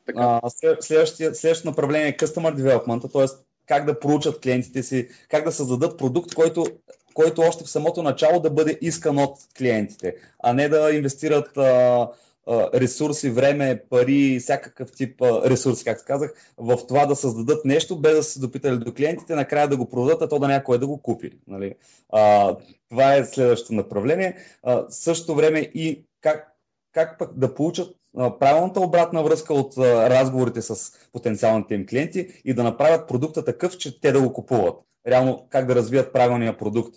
[0.06, 0.42] Така.
[0.82, 3.38] следващото направление е Customer Development, т.е.
[3.68, 6.66] как да проучат клиентите си, как да създадат продукт, който
[7.14, 12.10] който още в самото начало да бъде искан от клиентите, а не да инвестират а,
[12.50, 18.24] ресурси, време, пари, всякакъв тип ресурси, както казах, в това да създадат нещо, без да
[18.24, 21.40] се допитали до клиентите, накрая да го продадат, а то да някой да го купи.
[21.48, 21.76] Нали?
[22.10, 22.56] А,
[22.90, 24.38] това е следващото направление.
[24.64, 26.54] А, същото време и как,
[26.92, 27.96] как пък да получат
[28.40, 34.02] правилната обратна връзка от разговорите с потенциалните им клиенти и да направят продукта такъв, че
[34.02, 34.76] те да го купуват.
[35.08, 36.96] Реално как да развият правилния продукт.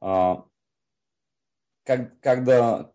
[0.00, 0.38] А,
[1.84, 2.88] как, как да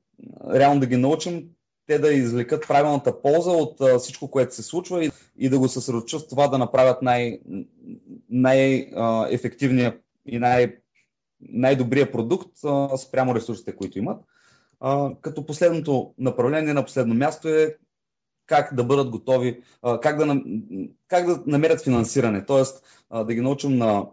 [0.53, 1.49] реално да ги научим
[1.87, 5.67] те да извлекат правилната полза от а, всичко, което се случва и, и да го
[5.67, 7.39] съсредоточат в това да направят най,
[8.29, 10.75] най-ефективния и най-
[11.41, 14.23] най-добрия продукт а, спрямо ресурсите, които имат.
[14.79, 17.77] А, като последното направление на последно място е
[18.45, 20.41] как да бъдат готови, а, как, да,
[21.07, 22.63] как да намерят финансиране, т.е.
[23.23, 24.07] да ги научим на,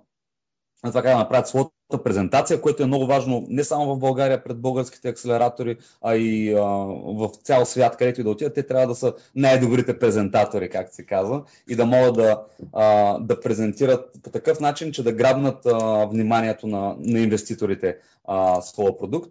[0.84, 4.44] на това как да направят своята презентация, което е много важно не само в България
[4.44, 6.60] пред българските акселератори, а и а,
[7.04, 11.06] в цял свят, където и да отидат, те трябва да са най-добрите презентатори, както се
[11.06, 16.06] казва, и да могат да, а, да презентират по такъв начин, че да грабнат а,
[16.06, 19.30] вниманието на, на инвеститорите а, своя продукт.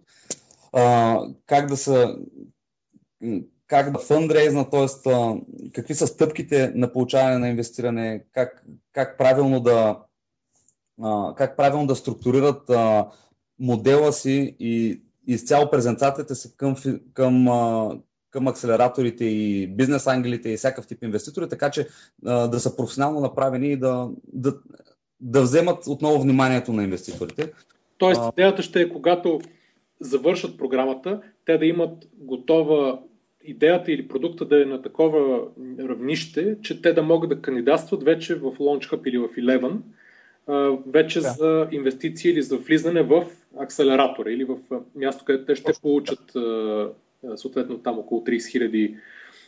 [0.72, 2.16] А, как да са
[3.70, 5.10] как да фандрейзна, т.е.
[5.72, 9.98] какви са стъпките на получаване на инвестиране, как, как правилно да,
[11.02, 13.06] а, как правилно да структурират а,
[13.58, 16.76] модела си и изцяло презентацията си към,
[17.14, 17.90] към, а,
[18.30, 21.86] към акселераторите и бизнес ангелите и всякакъв тип инвеститори, така че
[22.26, 24.54] а, да са професионално направени и да, да,
[25.20, 27.52] да вземат отново вниманието на инвеститорите.
[27.98, 29.40] Тоест, идеята ще е, когато
[30.00, 33.00] завършат програмата, те да имат готова
[33.44, 35.42] идеята или продукта да е на такова
[35.78, 39.76] равнище, че те да могат да кандидатстват вече в LaunchHub или в Eleven,
[40.86, 41.28] вече да.
[41.28, 43.24] за инвестиции или за влизане в
[43.58, 44.56] акселератора или в
[44.94, 46.20] място, където те ще получат
[47.36, 48.96] съответно там около 30 хиляди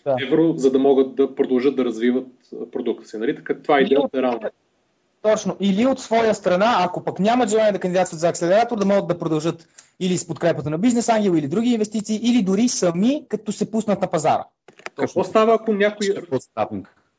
[0.04, 0.16] да.
[0.26, 2.28] евро, за да могат да продължат да развиват
[2.72, 3.18] продукта си.
[3.18, 3.36] Нали?
[3.36, 4.40] Така, това е идеята реално.
[5.22, 5.56] Точно.
[5.60, 9.18] Или от своя страна, ако пък нямат желание да кандидатстват за акселератор, да могат да
[9.18, 9.68] продължат
[10.00, 14.00] или с подкрепата на бизнес ангел или други инвестиции, или дори сами, като се пуснат
[14.00, 14.44] на пазара.
[14.96, 16.08] Какво става, ако някой...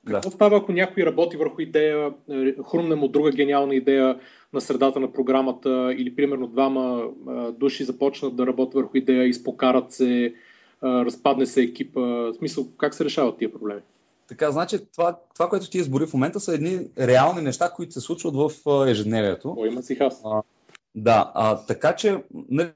[0.07, 0.35] Какво да.
[0.35, 4.19] става, ако някой работи върху идея, е, хрумне му друга гениална идея
[4.53, 7.03] на средата на програмата или примерно двама
[7.57, 10.33] души започнат да работят върху идея, изпокарат се,
[10.83, 12.01] разпадне се екипа.
[12.01, 13.81] В смисъл, как се решават тия проблеми?
[14.27, 18.01] Така, значи това, това, което ти избори в момента са едни реални неща, които се
[18.01, 18.51] случват в
[18.87, 19.55] ежедневието.
[19.57, 20.23] О, има си хас.
[20.95, 22.69] Да, а, така че нали,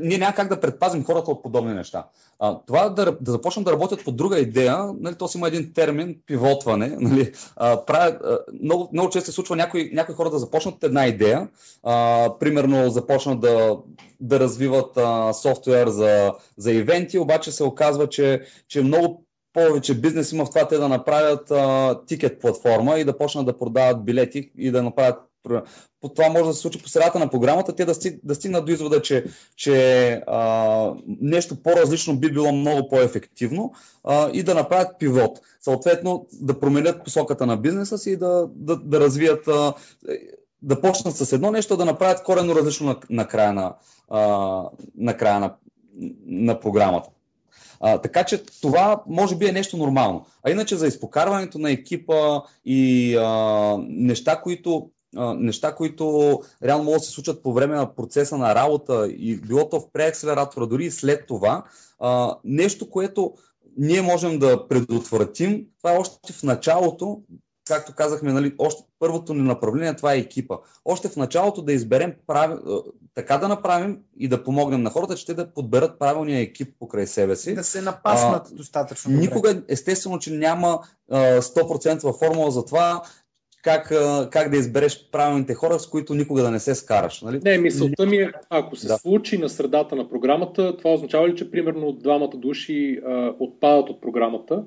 [0.00, 2.06] ние няма как да предпазим хората от подобни неща.
[2.38, 5.72] А, това да, да започнат да работят по друга идея, нали, то си има един
[5.72, 6.96] термин пивотване.
[7.06, 11.06] Нали, а, правят, а, много, много често се случва някои, някои хора да започнат една
[11.06, 11.48] идея,
[11.82, 13.78] а, примерно започнат да,
[14.20, 20.32] да развиват а, софтуер за, за ивенти, обаче се оказва, че, че много повече бизнес
[20.32, 24.50] има в това те да направят а, тикет платформа и да почнат да продават билети
[24.58, 25.18] и да направят
[26.00, 28.66] по това може да се случи по средата на програмата, те да, стиг, да стигнат
[28.66, 29.24] до извода, че,
[29.56, 33.72] че а, нещо по-различно би било много по-ефективно
[34.04, 35.40] а, и да направят пивот.
[35.60, 39.74] Съответно, да променят посоката на бизнеса си и да, да, да развият, а,
[40.62, 43.74] да почнат с едно нещо, да направят корено различно на, на края на,
[44.08, 44.20] а,
[44.96, 45.54] на, края на,
[46.26, 47.08] на програмата.
[47.80, 50.26] А, така че това може би е нещо нормално.
[50.42, 54.90] А иначе за изпокарването на екипа и а, неща, които
[55.36, 59.68] неща, които реално могат да се случат по време на процеса на работа и било
[59.68, 61.64] то в преакселератора, дори и след това,
[61.98, 63.34] а, нещо, което
[63.76, 67.20] ние можем да предотвратим, това е още в началото,
[67.66, 70.56] както казахме, нали, още първото ни направление, това е екипа.
[70.84, 72.54] Още в началото да изберем прави,
[73.14, 77.06] така да направим и да помогнем на хората, че те да подберат правилния екип покрай
[77.06, 77.54] себе си.
[77.54, 79.12] Да се напаснат а, достатъчно.
[79.12, 83.02] Никога, естествено, че няма а, 100% формула за това
[83.66, 83.92] как,
[84.30, 87.22] как да избереш правилните хора, с които никога да не се скараш.
[87.22, 87.40] Нали?
[87.44, 88.98] Не, мисълта ми е, ако се да.
[88.98, 94.00] случи на средата на програмата, това означава ли, че примерно двамата души а, отпадат от
[94.00, 94.64] програмата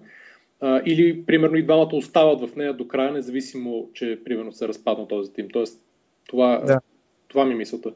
[0.62, 5.08] а, или примерно и двамата остават в нея до края, независимо, че примерно се разпадна
[5.08, 5.48] този тим.
[5.54, 5.82] Тоест,
[6.28, 6.80] това, да.
[7.28, 7.92] това ми е мисълта.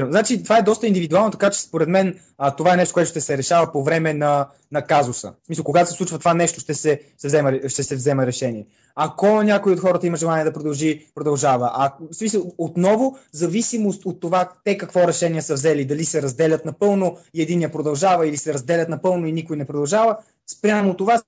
[0.00, 3.20] Значи, това е доста индивидуално, така че според мен а, това е нещо, което ще
[3.20, 5.34] се решава по време на, на казуса.
[5.42, 8.66] В смисъл, когато се случва това нещо, ще се, се взема, ще се взема решение.
[8.94, 11.70] Ако някой от хората има желание да продължи, продължава.
[11.74, 16.64] А, в смисъл, отново, зависимост от това те какво решение са взели, дали се разделят
[16.64, 20.16] напълно и един я продължава, или се разделят напълно и никой не продължава,
[20.52, 21.22] спрямо това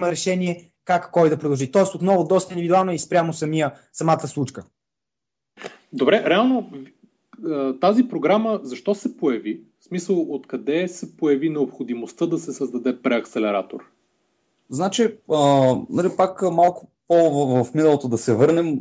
[0.00, 1.72] има решение как кой да продължи.
[1.72, 4.64] Тоест, отново доста индивидуално и спрямо самия, самата случка.
[5.92, 6.70] Добре, реално
[7.80, 9.62] тази програма защо се появи?
[9.80, 13.80] В смисъл, откъде се появи необходимостта да се създаде преакселератор?
[14.70, 18.78] Значи, а, нали, пак малко по в миналото да се върнем.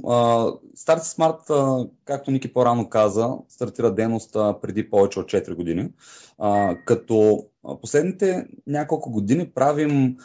[0.76, 5.90] Старт Smart, както Ники по-рано каза, стартира дейност преди повече от 4 години.
[6.86, 7.46] Като
[7.82, 10.18] последните няколко години правим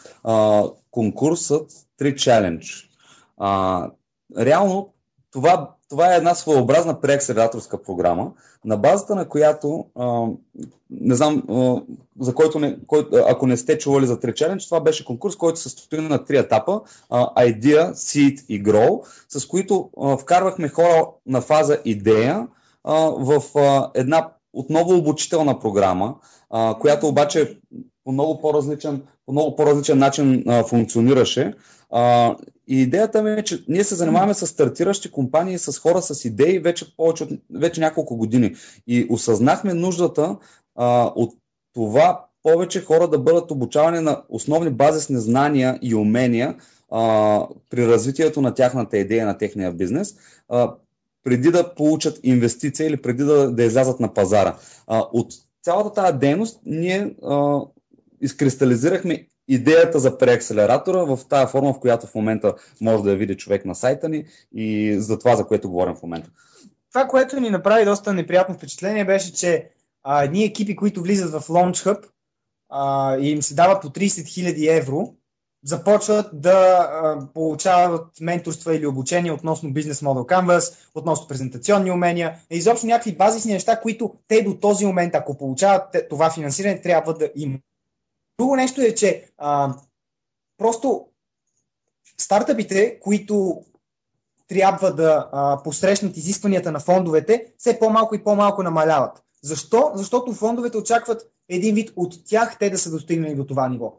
[0.91, 2.89] конкурсът 3 Challenge.
[4.37, 4.93] Реално
[5.31, 8.31] това това е една своеобразна преакселераторска програма,
[8.65, 10.25] на базата на която, а,
[10.89, 11.81] не знам, а,
[12.19, 15.59] за който, не, кой, ако не сте чували за 3 Challenge, това беше конкурс, който
[15.59, 21.07] се състои на три етапа, а, Idea, Seed и Grow, с които а, вкарвахме хора
[21.25, 22.47] на фаза идея
[22.83, 26.15] а, в а, една отново обучителна програма,
[26.49, 27.59] а, която обаче
[28.03, 31.53] по много по-различен, по много по-различен начин а, функционираше.
[31.97, 32.35] А,
[32.67, 36.59] и идеята ми е, че ние се занимаваме с стартиращи компании, с хора с идеи
[36.59, 38.55] вече, повече от, вече няколко години.
[38.87, 40.37] И осъзнахме нуждата
[40.75, 41.33] а, от
[41.73, 46.55] това повече хора да бъдат обучавани на основни базисни знания и умения
[46.91, 50.15] а, при развитието на тяхната идея, на техния бизнес,
[50.49, 50.73] а,
[51.23, 54.57] преди да получат инвестиция или преди да, да излязат на пазара.
[54.87, 55.33] А, от
[55.63, 57.59] цялата тази дейност ние а,
[58.21, 63.37] изкристализирахме идеята за преакселератора в тази форма, в която в момента може да я види
[63.37, 64.25] човек на сайта ни
[64.55, 66.29] и за това, за което говорим в момента.
[66.93, 69.69] Това, което ни направи доста неприятно впечатление, беше, че
[70.03, 72.05] а, едни екипи, които влизат в Launch Hub
[73.21, 75.13] и им се дават по 30 000 евро
[75.65, 82.87] започват да а, получават менторства или обучение относно бизнес модел Canvas, относно презентационни умения, изобщо
[82.87, 87.61] някакви базисни неща, които те до този момент, ако получават това финансиране, трябва да имат.
[88.39, 89.73] Друго нещо е, че а,
[90.57, 91.07] просто
[92.17, 93.61] стартъпите, които
[94.47, 99.23] трябва да а, посрещнат изискванията на фондовете, все по-малко и по-малко намаляват.
[99.43, 99.91] Защо?
[99.95, 103.93] Защото фондовете очакват един вид от тях те да са достигнали до това ниво.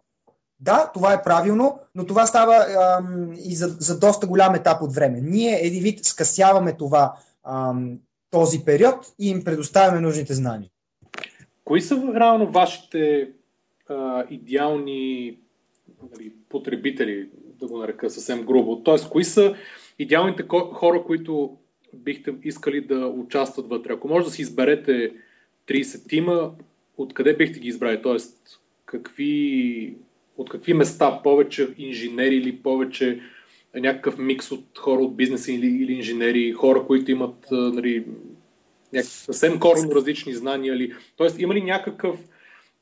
[0.61, 4.95] Да, това е правилно, но това става ам, и за, за доста голям етап от
[4.95, 5.21] време.
[5.21, 7.15] Ние един вид скъсяваме това,
[7.45, 7.99] ам,
[8.31, 10.71] този период и им предоставяме нужните знания.
[11.65, 13.29] Кои са реално вашите
[13.89, 15.39] а, идеални
[16.13, 17.29] нали, потребители,
[17.61, 18.83] да го нарека съвсем грубо?
[18.83, 19.55] Тоест, кои са
[19.99, 21.57] идеалните хора, които
[21.95, 23.93] бихте искали да участват вътре?
[23.93, 25.13] Ако може да си изберете
[25.69, 26.53] 30 тима,
[26.97, 28.03] откъде бихте ги избрали?
[28.03, 29.95] Тоест, какви,
[30.37, 31.21] от какви места?
[31.23, 33.21] Повече инженери или повече
[33.75, 38.05] някакъв микс от хора от бизнеса или, или инженери, хора, които имат нали,
[39.03, 40.75] съвсем коренно различни знания?
[40.75, 40.95] Или...
[41.17, 42.21] Тоест, има ли някакъв,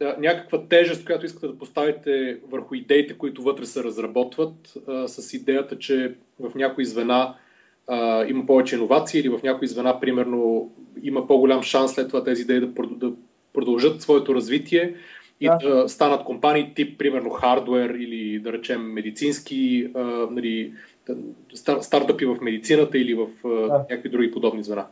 [0.01, 5.79] някаква тежест, която искате да поставите върху идеите, които вътре се разработват, а, с идеята,
[5.79, 7.35] че в някои звена
[7.87, 10.73] а, има повече иновации или в някои звена, примерно,
[11.03, 13.13] има по-голям шанс след това тези идеи да, да
[13.53, 14.95] продължат своето развитие
[15.41, 15.59] и да.
[15.59, 20.73] да станат компании тип, примерно, хардвер или, да речем, медицински, а, нали,
[21.81, 23.79] стартъпи в медицината или в а, да.
[23.91, 24.87] някакви други подобни звена.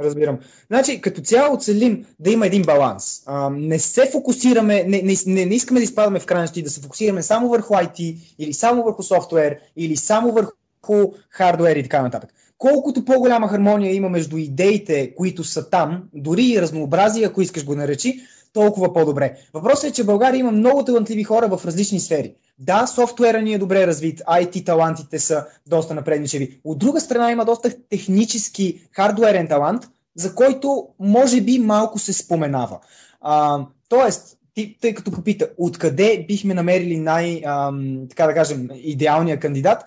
[0.00, 0.38] Разбирам.
[0.66, 3.22] Значи, като цяло целим да има един баланс.
[3.26, 7.22] А, не се фокусираме, не, не, не, искаме да изпадаме в крайности да се фокусираме
[7.22, 12.30] само върху IT или само върху софтуер или само върху хардуер и така нататък.
[12.58, 17.74] Колкото по-голяма хармония има между идеите, които са там, дори и разнообразие, ако искаш го
[17.74, 18.20] наречи,
[18.52, 19.36] толкова по-добре.
[19.54, 22.34] Въпросът е, че България има много талантливи хора в различни сфери.
[22.58, 26.60] Да, софтуера ни е добре развит, IT талантите са доста напредничеви.
[26.64, 29.82] От друга страна има доста технически хардуерен талант,
[30.16, 32.78] за който може би малко се споменава.
[33.20, 34.38] А, тоест,
[34.80, 39.84] тъй като попита, откъде бихме намерили най, ам, така да кажем, идеалния кандидат,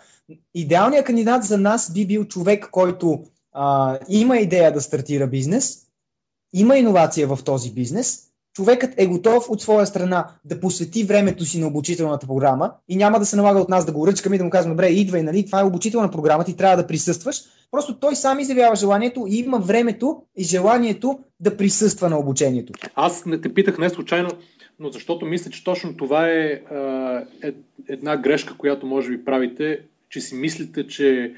[0.54, 5.78] идеалният кандидат за нас би бил човек, който а, има идея да стартира бизнес,
[6.54, 11.60] има иновация в този бизнес, човекът е готов от своя страна да посвети времето си
[11.60, 14.44] на обучителната програма и няма да се налага от нас да го ръчкаме и да
[14.44, 17.42] му казваме, добре, идвай, нали, това е обучителна програма, ти трябва да присъстваш.
[17.72, 22.74] Просто той сам изявява желанието и има времето и желанието да присъства на обучението.
[22.96, 24.30] Аз не те питах не случайно,
[24.80, 26.62] но защото мисля, че точно това е,
[27.44, 27.54] е
[27.90, 29.80] една грешка, която може би правите
[30.12, 31.34] че си мислите, че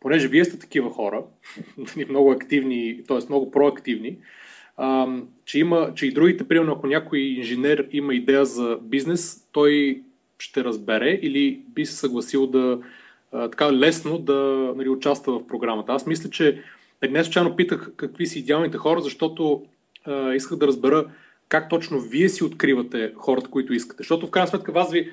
[0.00, 1.24] понеже вие сте такива хора,
[1.78, 3.18] нали, много активни, т.е.
[3.28, 4.18] много проактивни,
[4.76, 5.06] а,
[5.44, 10.02] че, има, че и другите, примерно ако някой инженер има идея за бизнес, той
[10.38, 12.78] ще разбере или би се съгласил да
[13.32, 15.92] а, така лесно да нали, участва в програмата.
[15.92, 16.62] Аз мисля, че
[17.10, 19.64] не случайно питах какви са идеалните хора, защото
[20.04, 21.06] а, исках да разбера
[21.48, 23.96] как точно вие си откривате хората, които искате.
[23.98, 25.10] Защото в крайна сметка вас ви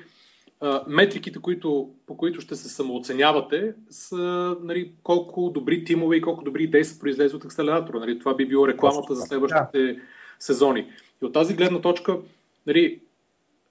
[0.86, 6.62] метриките, които, по които ще се самооценявате, са нали, колко добри тимове и колко добри
[6.62, 7.98] идеи са произлезли от акселератора.
[7.98, 10.00] Нали, това би било рекламата за следващите да.
[10.38, 10.86] сезони.
[11.22, 12.18] И от тази гледна точка,
[12.66, 13.00] нали,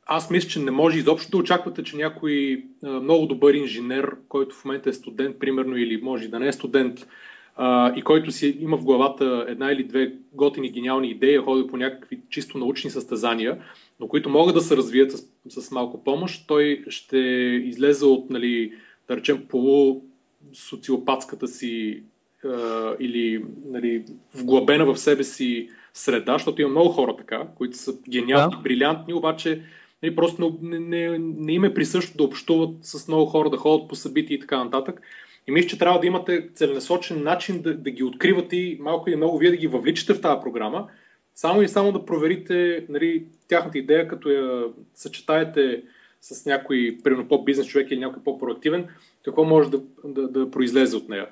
[0.06, 4.56] аз мисля, че не може изобщо да очаквате, че някой а, много добър инженер, който
[4.56, 7.08] в момента е студент, примерно, или може да не е студент,
[7.56, 11.78] а, и който си има в главата една или две готини гениални идеи, ходи по
[11.78, 13.58] някакви чисто научни състезания,
[14.00, 17.18] но които могат да се развият с, с малко помощ, той ще
[17.64, 18.74] излезе от, нали,
[19.08, 22.04] да речем, полусоциопатската си
[22.46, 27.94] а, или нали, вглъбена в себе си среда, защото има много хора така, които са
[28.10, 28.62] гениални, да.
[28.62, 29.62] брилянтни, обаче
[30.04, 33.88] нали, просто не, не, не им е присъщо да общуват с много хора, да ходят
[33.88, 35.02] по събития и така нататък.
[35.48, 39.16] И мисля, че трябва да имате целенасочен начин да, да ги откривате и малко или
[39.16, 40.88] много вие да ги въвличате в тази програма,
[41.36, 44.64] само и само да проверите нали, тяхната идея, като я
[44.96, 45.84] съчетаете
[46.22, 48.88] с някой, примерно по-бизнес човек или някой по-проактивен,
[49.26, 51.28] какво може да, да, да произлезе от нея.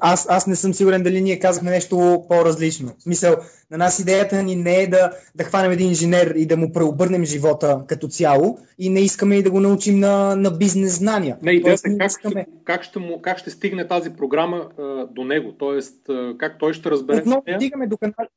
[0.00, 2.94] Аз, аз не съм сигурен дали ние казахме нещо по-различно.
[2.98, 3.36] В смисъл,
[3.70, 7.24] на нас идеята ни не е да, да хванем един инженер и да му преобърнем
[7.24, 11.36] живота като цяло и не искаме и да го научим на, на бизнес знания.
[11.42, 12.42] Не, идеята е как, искаме...
[12.42, 16.12] ще, как, ще му, как ще стигне тази програма а, до него, т.е.
[16.38, 17.20] как той ще разбере.
[17.20, 18.28] Отново стигаме до канал,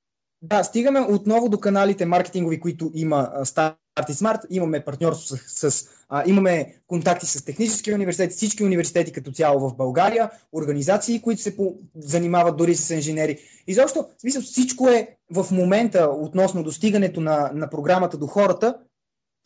[0.50, 3.76] да, стигаме отново до каналите маркетингови, които има Start
[4.10, 4.45] и Smart.
[4.50, 9.76] Имаме партньорство с, с а, имаме контакти с технически университети, всички университети като цяло в
[9.76, 13.39] България, организации, които се по, занимават дори с инженери.
[13.68, 18.76] И защо, смисъл, всичко е в момента относно достигането на, на програмата до хората,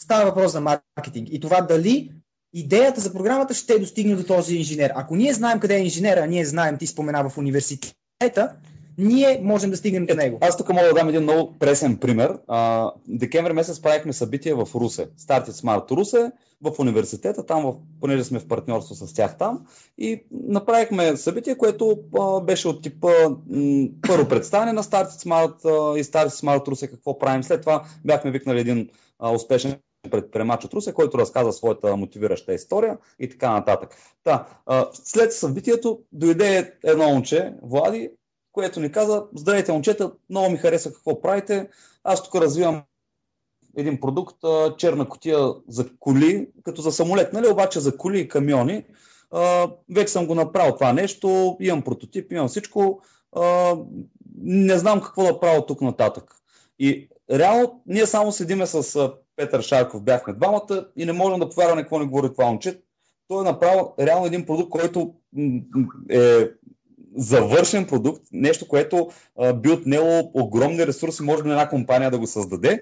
[0.01, 1.28] става въпрос за маркетинг.
[1.32, 2.12] И това дали
[2.54, 4.91] идеята за програмата ще достигне до този инженер.
[4.95, 8.56] Ако ние знаем къде е инженера, а ние знаем, ти спомена в университета,
[8.98, 10.38] ние можем да стигнем до него.
[10.41, 12.38] Аз тук мога да дам един много пресен пример.
[12.48, 15.08] А, декември месец правихме събитие в Русе.
[15.20, 16.32] Started Smart Русе
[16.62, 19.66] в университета, там, в, понеже сме в партньорство с тях там.
[19.98, 23.12] И направихме събитие, което а, беше от типа
[23.50, 27.44] м, първо представяне на Started Smart а, и Started Smart Русе какво правим.
[27.44, 28.89] След това бяхме викнали един
[29.20, 29.76] а, успешен
[30.12, 33.89] предприемач от Русе, който разказа своята мотивираща история и така нататък.
[34.24, 34.48] Та,
[34.94, 38.10] след събитието дойде едно момче, Влади,
[38.54, 41.70] което ни каза, здравейте момчета, много ми хареса какво правите,
[42.04, 42.84] аз тук развивам
[43.78, 44.36] един продукт,
[44.78, 48.86] черна котия за коли, като за самолет, нали, обаче за коли и камиони.
[49.95, 53.01] Вече съм го направил това нещо, имам прототип, имам всичко,
[54.38, 56.36] не знам какво да правя тук нататък.
[56.80, 61.82] И реално ние само седиме с Петър Шарков, бяхме двамата и не можем да повярваме
[61.82, 62.82] какво ни говори това момче.
[63.28, 65.14] Той е направил реално един продукт, който
[66.10, 66.49] е
[67.16, 69.09] завършен продукт, нещо, което
[69.39, 72.82] а, би отнело огромни ресурси, може би на една компания да го създаде.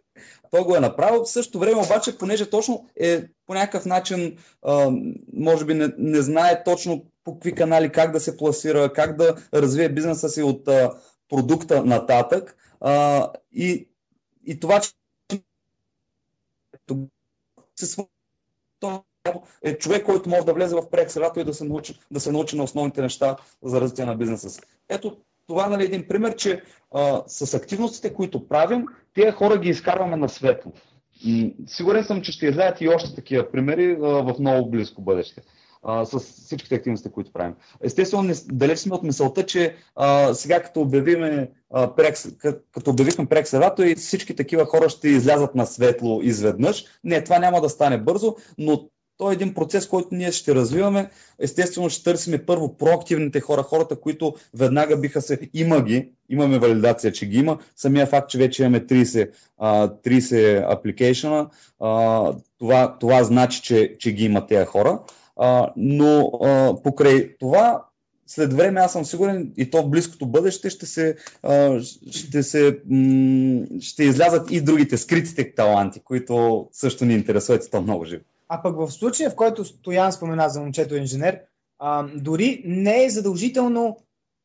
[0.52, 1.24] Той го е направил.
[1.24, 4.92] В същото време обаче, понеже точно е по някакъв начин, а,
[5.34, 9.36] може би не, не знае точно по какви канали как да се пласира, как да
[9.54, 10.92] развие бизнеса си от а,
[11.30, 12.58] продукта нататък.
[12.80, 13.90] А, и,
[14.46, 14.92] и това, че
[17.76, 17.88] се
[19.62, 22.58] е човек, който може да влезе в преакселератор и да се, научи, да се научи
[22.58, 24.60] на основните неща за развитие на бизнеса си.
[24.90, 25.18] Ето,
[25.48, 26.62] това нали, е един пример, че
[26.92, 30.72] а, с активностите, които правим, тези хора ги изкарваме на светло.
[31.68, 35.42] Сигурен съм, че ще излязат и още такива примери а, в много близко бъдеще
[35.84, 37.56] а, с всичките активности, които правим.
[37.82, 42.28] Естествено, далеч сме от мисълта, че а, сега като обявиме а, прекс,
[42.72, 46.86] като обявихме прекселато и всички такива хора ще излязат на светло изведнъж.
[47.04, 48.90] Не, това няма да стане бързо, но
[49.22, 51.10] то е един процес, който ние ще развиваме.
[51.40, 55.40] Естествено, ще търсим първо проактивните хора, хората, които веднага биха се...
[55.54, 57.58] Има ги, имаме валидация, че ги има.
[57.76, 61.50] Самия факт, че вече имаме 30, 30 апликейшена,
[62.60, 65.00] това, това значи, че, че ги има тези хора.
[65.78, 66.32] но
[66.84, 67.86] покрай това
[68.28, 71.16] след време аз съм сигурен и то в близкото бъдеще ще се,
[72.12, 72.80] ще, се,
[73.82, 78.24] ще излязат и другите скритите таланти, които също ни интересуват и то много живо.
[78.54, 81.40] А пък в случая, в който Стоян спомена за момчето инженер,
[81.80, 83.98] а, дори не е задължително,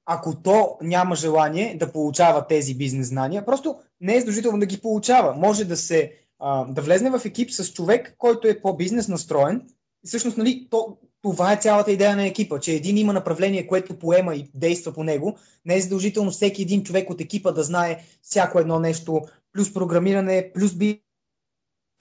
[0.04, 4.80] ако то няма желание да получава тези бизнес знания, просто не е задължително да ги
[4.80, 5.34] получава.
[5.34, 9.62] Може да се а, да влезне в екип с човек, който е по-бизнес настроен.
[10.04, 13.98] И всъщност, нали, то, това е цялата идея на екипа, че един има направление, което
[13.98, 15.38] поема и действа по него.
[15.64, 20.50] Не е задължително всеки един човек от екипа да знае всяко едно нещо, плюс програмиране,
[20.54, 20.74] плюс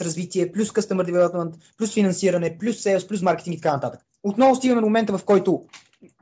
[0.01, 3.99] развитие, плюс customer development, плюс финансиране, плюс sales, плюс маркетинг и така нататък.
[4.23, 5.63] Отново стигаме до момента, в който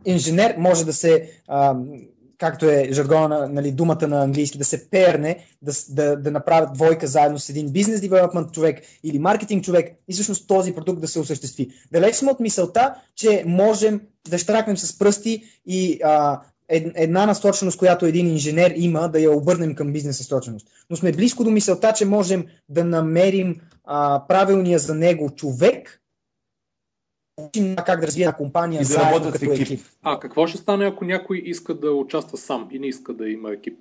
[0.06, 1.76] инженер може да се, а,
[2.38, 7.08] както е жаргона, нали, думата на английски, да се перне, да, да, да направят двойка
[7.08, 11.20] заедно с един бизнес девелопмент човек или маркетинг човек и всъщност този продукт да се
[11.20, 11.70] осъществи.
[11.92, 16.42] Далеч сме от мисълта, че можем да штракнем с пръсти и а,
[16.96, 20.68] една насоченост, която един инженер има, да я обърнем към бизнес насоченост.
[20.90, 26.02] Но сме близко до мисълта, че можем да намерим а, правилния за него човек,
[27.86, 29.62] как да развие компания и да работят като екип.
[29.62, 29.86] екип.
[30.04, 33.52] А какво ще стане, ако някой иска да участва сам и не иска да има
[33.52, 33.80] екип?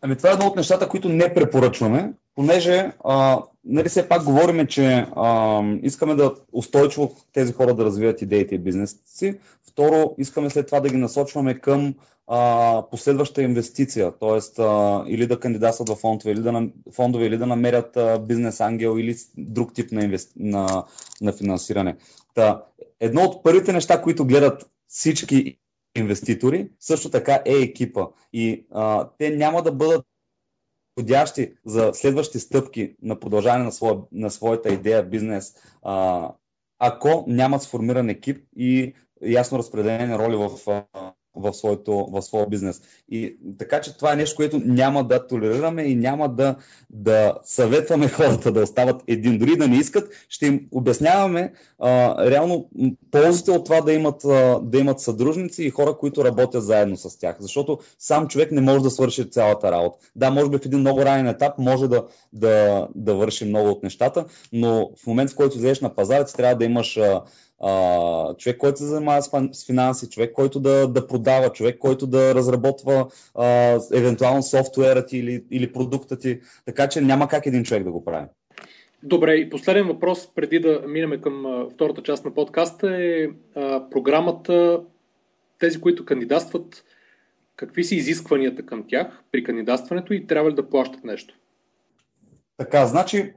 [0.00, 4.66] Ами това е едно от нещата, които не препоръчваме, понеже а, нали все пак говорим,
[4.66, 9.38] че а, искаме да устойчиво тези хора да развиват идеите и бизнес си.
[9.68, 11.94] Второ, искаме след това да ги насочваме към
[12.26, 14.62] а, последваща инвестиция, т.е.
[15.06, 19.16] или да кандидатстват в фондове, или да, фондове, или да намерят а, бизнес ангел или
[19.38, 20.32] друг тип на, инвести...
[20.36, 20.84] на,
[21.20, 21.96] на финансиране.
[22.34, 22.64] Та,
[23.00, 25.58] едно от първите неща, които гледат всички
[25.96, 28.06] инвеститори, също така е екипа.
[28.32, 30.04] И а, те няма да бъдат
[30.98, 36.30] подходящи за следващи стъпки на продължаване на, своя, на своята идея, бизнес, а,
[36.78, 40.50] ако нямат сформиран екип и ясно разпределени роли в,
[41.38, 42.82] в, своето, в своя бизнес.
[43.10, 46.56] И така че това е нещо, което няма да толерираме и няма да,
[46.90, 49.38] да съветваме хората да остават един.
[49.38, 52.70] Дори да не искат, ще им обясняваме а, реално
[53.10, 57.18] ползите от това да имат, а, да имат съдружници и хора, които работят заедно с
[57.18, 57.36] тях.
[57.40, 59.98] Защото сам човек не може да свърши цялата работа.
[60.16, 63.82] Да, може би в един много ранен етап може да, да, да върши много от
[63.82, 67.22] нещата, но в момент, в който излезеш на пазара, ти трябва да имаш а,
[67.60, 72.34] а, човек, който се занимава с финанси, човек, който да, да продава, човек, който да
[72.34, 76.40] разработва а, евентуално софтуера ти или, или продукта ти.
[76.64, 78.26] Така че няма как един човек да го прави.
[79.02, 84.80] Добре, и последен въпрос, преди да минем към втората част на подкаста е а, програмата,
[85.58, 86.84] тези, които кандидатстват,
[87.56, 91.34] какви са изискванията към тях при кандидатстването и трябва ли да плащат нещо?
[92.56, 93.32] Така, значи,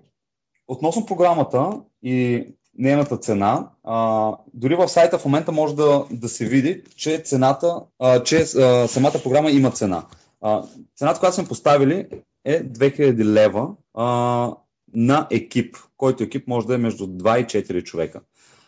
[0.67, 2.47] относно програмата и
[2.77, 7.81] нейната цена, а, дори в сайта в момента може да, да се види, че цената,
[7.99, 10.05] а, че а, самата програма има цена.
[10.41, 10.63] А,
[10.95, 12.07] цената, която сме поставили
[12.45, 14.05] е 2000 лева а,
[14.93, 18.21] на екип, който екип може да е между 2 и 4 човека.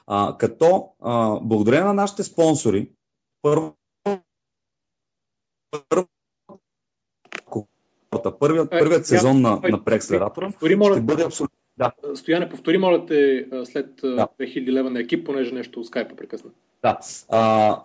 [0.07, 2.89] А, като а, благодарение на нашите спонсори,
[3.41, 3.75] първо,
[8.39, 11.91] първият, първият сезон на, на преакселератора ще бъде абсолютно да.
[12.15, 14.27] Стояне, повтори, моля те, след да.
[14.39, 16.49] 2000 лева на екип, понеже нещо скайпа прекъсна.
[16.81, 16.99] Да.
[17.29, 17.79] А,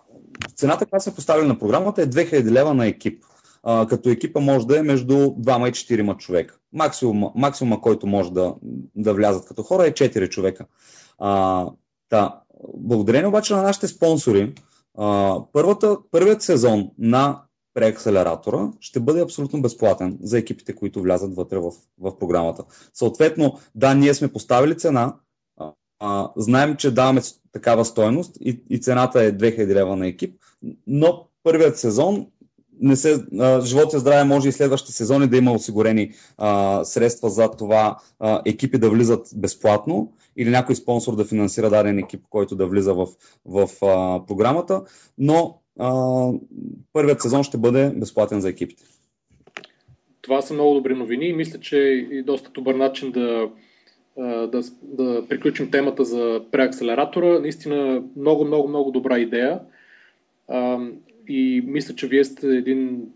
[0.55, 3.23] цената, която сме поставили на програмата е 2000 лева на екип.
[3.63, 6.57] А, като екипа може да е между 2 и 4 човека.
[6.73, 8.55] Максимума, максимума, който може да,
[8.95, 10.65] да влязат като хора е 4 човека.
[11.17, 11.65] А,
[12.09, 12.39] да.
[12.73, 14.53] Благодарение обаче на нашите спонсори,
[14.97, 17.41] а, първата, първият сезон на
[17.79, 22.63] преакселератора ще бъде абсолютно безплатен за екипите, които влязат вътре в, в програмата.
[22.93, 25.15] Съответно, да, ние сме поставили цена,
[25.99, 27.21] а, знаем, че даваме
[27.51, 30.35] такава стойност и, и цената е 2000 лева на екип,
[30.87, 32.27] но първият сезон
[32.81, 37.29] не се, а, живот и здраве може и следващите сезони да има осигурени а, средства
[37.29, 42.55] за това а, екипи да влизат безплатно или някой спонсор да финансира даден екип, който
[42.55, 43.07] да влиза в,
[43.45, 44.81] в а, програмата,
[45.17, 46.31] но а,
[46.93, 48.83] първият сезон ще бъде безплатен за екипите.
[50.21, 53.49] Това са много добри новини и мисля, че е и доста добър начин да,
[54.47, 57.39] да, да приключим темата за преакселератора.
[57.39, 59.59] Наистина много, много, много добра идея.
[61.27, 63.09] И мисля, че вие сте един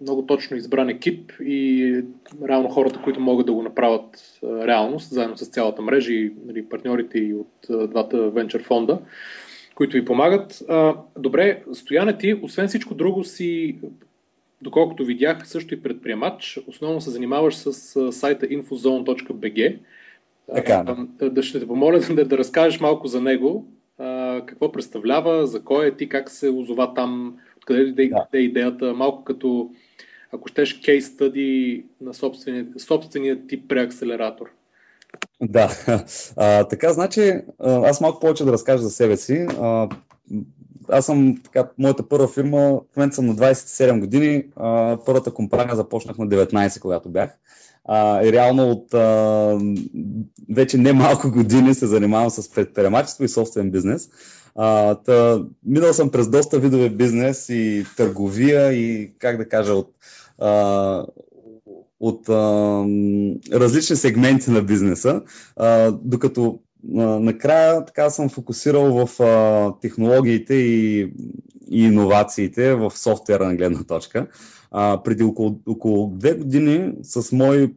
[0.00, 2.02] много точно избран екип и
[2.48, 7.18] реално хората, които могат да го направят реалност, заедно с цялата мрежа и нали, партньорите
[7.18, 8.98] и от двата венчър фонда
[9.80, 10.62] които ви помагат.
[10.68, 13.78] А, добре, Стояне ти, освен всичко друго си,
[14.62, 16.58] доколкото видях, също и предприемач.
[16.66, 17.72] Основно се занимаваш с
[18.12, 19.78] сайта infozone.bg.
[20.54, 20.82] Така,
[21.18, 21.30] да.
[21.30, 21.42] да.
[21.42, 23.66] ще те помоля да, да разкажеш малко за него.
[23.98, 28.26] А, какво представлява, за кой е ти, как се озова там, откъде ли да.
[28.34, 29.70] е идеята, малко като,
[30.32, 34.50] ако щеш, кейс стъди на собствения, собствения ти преакселератор.
[35.42, 35.70] Да,
[36.36, 39.46] а, така, значи, аз малко повече да разкажа за себе си.
[39.60, 39.88] А,
[40.88, 45.76] аз съм, така, моята първа фирма, в момента съм на 27 години, а, първата компания
[45.76, 47.30] започнах на 19, когато бях.
[47.84, 49.58] А, и реално от а,
[50.50, 54.08] вече не малко години се занимавам с предприемачество и собствен бизнес.
[54.56, 59.90] А, та, минал съм през доста видове бизнес и търговия и, как да кажа, от,
[62.00, 62.32] от а,
[63.52, 65.22] различни сегменти на бизнеса,
[65.56, 66.60] а, докато
[66.96, 71.02] а, накрая така съм фокусирал в а, технологиите и,
[71.70, 74.26] и иновациите в софтуерна гледна точка.
[74.70, 77.74] А, преди около, около две години с мой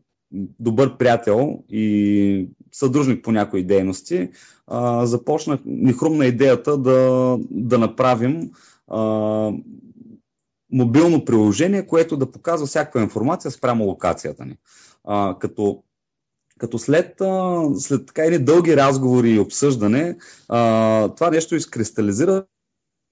[0.60, 4.30] добър приятел и съдружник по някои дейности,
[4.68, 8.52] а, започнах, ни хрумна идеята да, да направим
[8.88, 9.52] а,
[10.74, 14.58] мобилно приложение, което да показва всякаква информация спрямо локацията ни.
[15.04, 15.84] А, като
[16.60, 17.22] като след,
[17.78, 20.18] след така едни дълги разговори и обсъждане,
[20.50, 22.46] а, това нещо изкристализира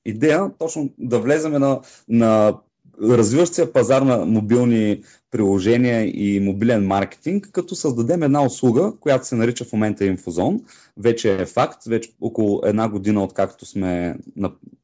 [0.06, 2.58] идея точно да влеземе на, на
[3.02, 9.66] развиващ пазар на мобилни приложения и мобилен маркетинг, като създадем една услуга, която се нарича
[9.66, 10.60] в момента Инфозон.
[10.98, 14.18] Вече е факт, вече около една година откакто сме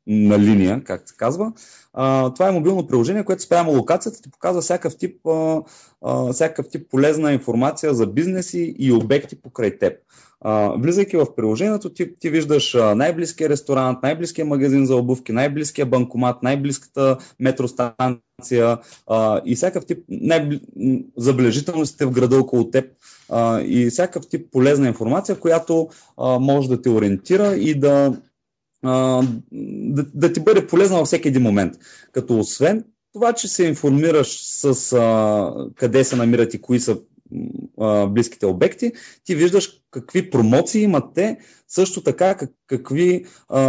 [0.07, 1.51] на, линия, както се казва.
[1.93, 6.89] А, това е мобилно приложение, което спрямо локацията ти показва всякакъв тип, а, всякакъв тип
[6.91, 9.93] полезна информация за бизнеси и обекти покрай теб.
[10.41, 16.43] А, влизайки в приложението, ти, ти виждаш най-близкия ресторант, най-близкия магазин за обувки, най-близкия банкомат,
[16.43, 18.77] най-близката метростанция
[19.07, 19.99] а, и всякакъв тип
[21.17, 22.85] забележителностите в града около теб
[23.29, 25.87] а, и всякакъв тип полезна информация, която
[26.17, 28.13] а, може да те ориентира и да,
[28.87, 31.73] а, да, да ти бъде полезна във всеки един момент.
[32.11, 32.83] Като освен
[33.13, 36.97] това, че се информираш с а, къде се намират и кои са
[38.09, 38.91] близките обекти,
[39.23, 43.61] ти виждаш какви промоции имат те, също така как, какви а,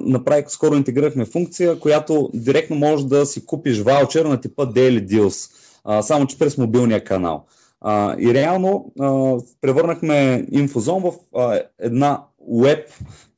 [0.00, 5.50] направих, скоро интегрирахме функция, която директно можеш да си купиш ваучер на типа Daily Deals,
[5.84, 7.46] а, само че през мобилния канал.
[7.80, 12.88] А, и реално а, превърнахме Инфозон в а, една веб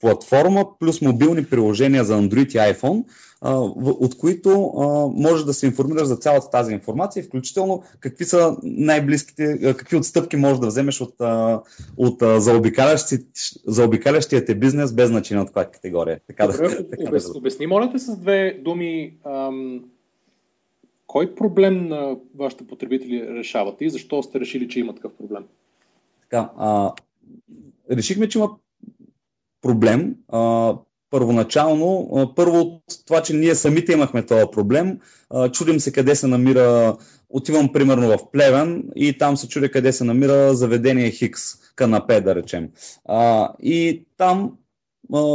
[0.01, 3.05] платформа плюс мобилни приложения за Android и iPhone,
[4.01, 4.73] от които
[5.15, 10.59] можеш да се информираш за цялата тази информация, включително какви са най-близките, какви отстъпки можеш
[10.59, 11.15] да вземеш от,
[11.97, 13.17] от заобикалящи,
[13.67, 16.21] заобикалящия те бизнес, без значение от каква категория.
[16.27, 17.39] Така Добре, да, така обяс, да...
[17.39, 19.85] Обясни, моля те с две думи, ам,
[21.07, 25.45] кой проблем на вашите потребители решавате и защо сте решили, че има такъв проблем?
[26.23, 26.93] Така, а,
[27.91, 28.51] решихме, че има
[29.63, 30.15] проблем.
[30.33, 30.75] А,
[31.11, 34.99] първоначално, а, първо от това, че ние самите имахме този проблем,
[35.31, 36.97] а, чудим се къде се намира,
[37.29, 41.41] отивам примерно в Плевен и там се чудя къде се намира заведение Хикс,
[41.77, 42.69] канапе да речем.
[43.05, 44.53] А, и там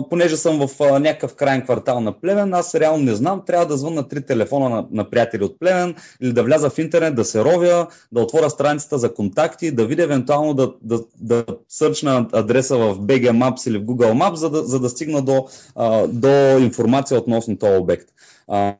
[0.10, 4.08] понеже съм в някакъв крайен квартал на Плевен, аз реално не знам, трябва да звънна
[4.08, 7.88] три телефона на, на приятели от Плевен или да вляза в интернет, да се ровя,
[8.12, 13.32] да отворя страницата за контакти, да видя евентуално да, да, да сърчна адреса в BG
[13.32, 15.48] Maps или в Google Maps, за да, за да стигна до,
[16.08, 18.10] до информация относно този обект.
[18.48, 18.76] А,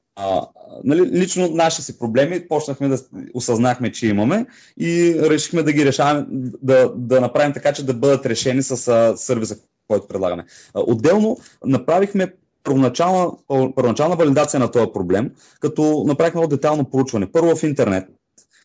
[0.84, 2.98] нали, лично наши си проблеми почнахме да
[3.34, 4.46] осъзнахме, че имаме
[4.80, 6.26] и решихме да ги решаваме,
[6.62, 10.46] да, да направим така, че да бъдат решени с а, сервиса, който предлагаме.
[10.76, 13.32] Отделно направихме първоначална,
[13.76, 17.32] първоначална валидация на този проблем, като направихме много детайлно проучване.
[17.32, 18.10] Първо в интернет,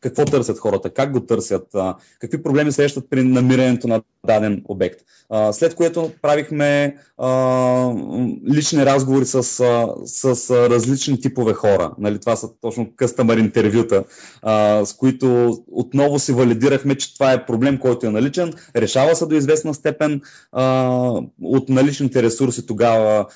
[0.00, 1.66] какво търсят хората, как го търсят,
[2.20, 5.00] какви проблеми срещат при намирането на даден обект.
[5.52, 6.96] След което правихме
[8.54, 9.42] лични разговори с,
[10.04, 11.92] с различни типове хора.
[11.98, 14.04] Нали, това са точно къстъмър интервюта,
[14.84, 18.52] с които отново си валидирахме, че това е проблем, който е наличен.
[18.76, 20.20] Решава се до известна степен
[21.42, 23.26] от наличните ресурси тогава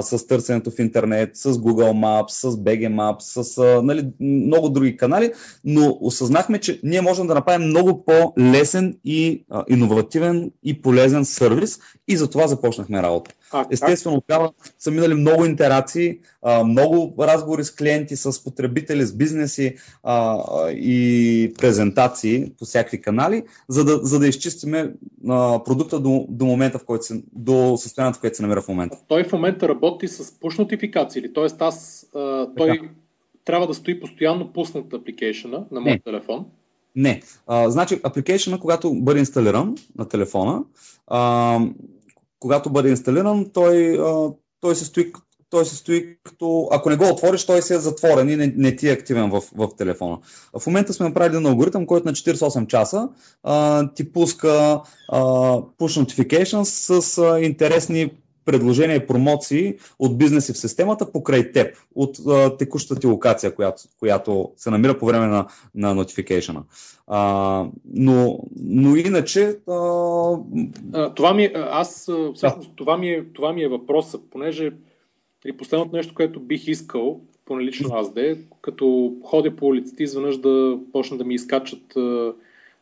[0.00, 5.32] с търсенето в интернет, с Google Maps, с BG Maps, с нали, много други канали,
[5.64, 11.78] но осъзнахме, че ние можем да направим много по-лесен и а, иновативен и полезен сервис
[12.08, 13.30] и за това започнахме работа.
[13.52, 19.12] А, Естествено, тогава са минали много интерации, а, много разговори с клиенти, с потребители, с
[19.12, 24.92] бизнеси а, и презентации по всякакви канали, за да, за да изчистиме
[25.28, 28.68] а, продукта до, до момента, в който се, до състоянието, в което се намира в
[28.68, 28.98] момента.
[29.08, 31.32] Той в момента работи с push нотификации?
[31.32, 32.88] Тоест аз, а, той така
[33.46, 36.46] трябва да стои постоянно пуснат апликейшена на моят телефон?
[36.96, 37.22] Не.
[37.46, 40.62] А, значи, апликейшена, когато бъде инсталиран на телефона,
[41.06, 41.60] а,
[42.38, 45.12] когато бъде инсталиран, той, а, той се стои
[45.50, 48.76] той се стои като, ако не го отвориш, той се е затворен и не, не
[48.76, 50.18] ти е активен в, в телефона.
[50.60, 53.08] В момента сме направили един алгоритъм, който на 48 часа
[53.42, 55.22] а, ти пуска а,
[55.78, 56.62] push notifications
[57.00, 58.10] с а, интересни
[58.46, 63.82] предложения и промоции от бизнеси в системата покрай теб, от а, текущата ти локация, която,
[63.98, 66.62] която се намира по време на, на notification.
[67.06, 69.56] А, но, но иначе.
[69.68, 69.74] А...
[70.92, 72.76] А, това ми, аз всъщност да.
[72.76, 74.72] това, ми е, това ми е въпросът, понеже
[75.46, 80.02] и последното нещо, което бих искал, поне лично аз да е, като ходя по улиците,
[80.02, 82.32] изведнъж да почна да ми изкачат а,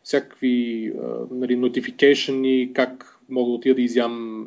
[0.03, 0.93] всякакви
[1.31, 4.47] нали, notification как мога да отида да изям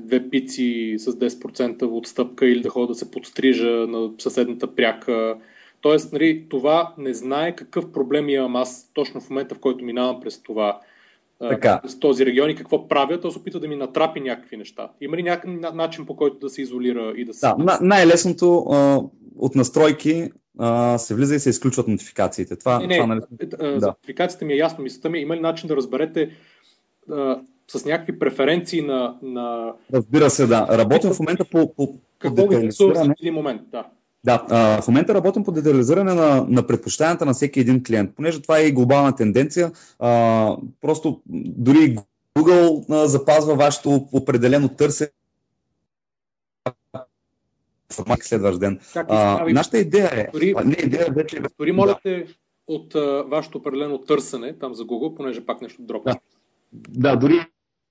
[0.00, 5.36] две пици с 10% отстъпка или да ходя да се подстрижа на съседната пряка.
[5.80, 10.20] Тоест, нали, това не знае какъв проблем имам аз точно в момента, в който минавам
[10.20, 10.80] през това.
[11.38, 11.80] Така.
[11.86, 14.88] С този регион и какво правят, то се опитва да ми натрапи някакви неща.
[15.00, 17.46] Има ли някакъв начин по който да се изолира и да се.
[17.58, 19.00] Да, най-лесното а,
[19.38, 22.56] от настройки а, се влиза и се изключват нотификациите.
[22.56, 23.20] Това, не, не, това, нали...
[23.78, 23.86] да.
[23.86, 24.84] нотификациите ми е ясно.
[24.84, 26.30] Мисълта ми, има ли начин да разберете
[27.10, 27.40] а,
[27.70, 29.14] с някакви преференции на...
[29.22, 29.72] на...
[29.92, 30.66] Разбира се, да.
[30.70, 33.86] Работим в момента по, по, Какво ви в един момент, да.
[34.24, 38.42] Да, а, в момента работим по детализиране на, на предпочитанията на всеки един клиент, понеже
[38.42, 39.72] това е и глобална тенденция.
[39.98, 41.96] А, просто дори
[42.38, 45.10] Google а, запазва вашето определено търсене
[48.20, 48.80] следващ ден.
[48.94, 50.28] А, нашата идея е...
[50.32, 51.40] Дори, а, не, идея вече...
[51.58, 52.24] Дори моля да.
[52.66, 56.12] от а, вашето определено търсене, там за Google, понеже пак нещо дропва.
[56.72, 57.10] Да.
[57.10, 57.46] да, дори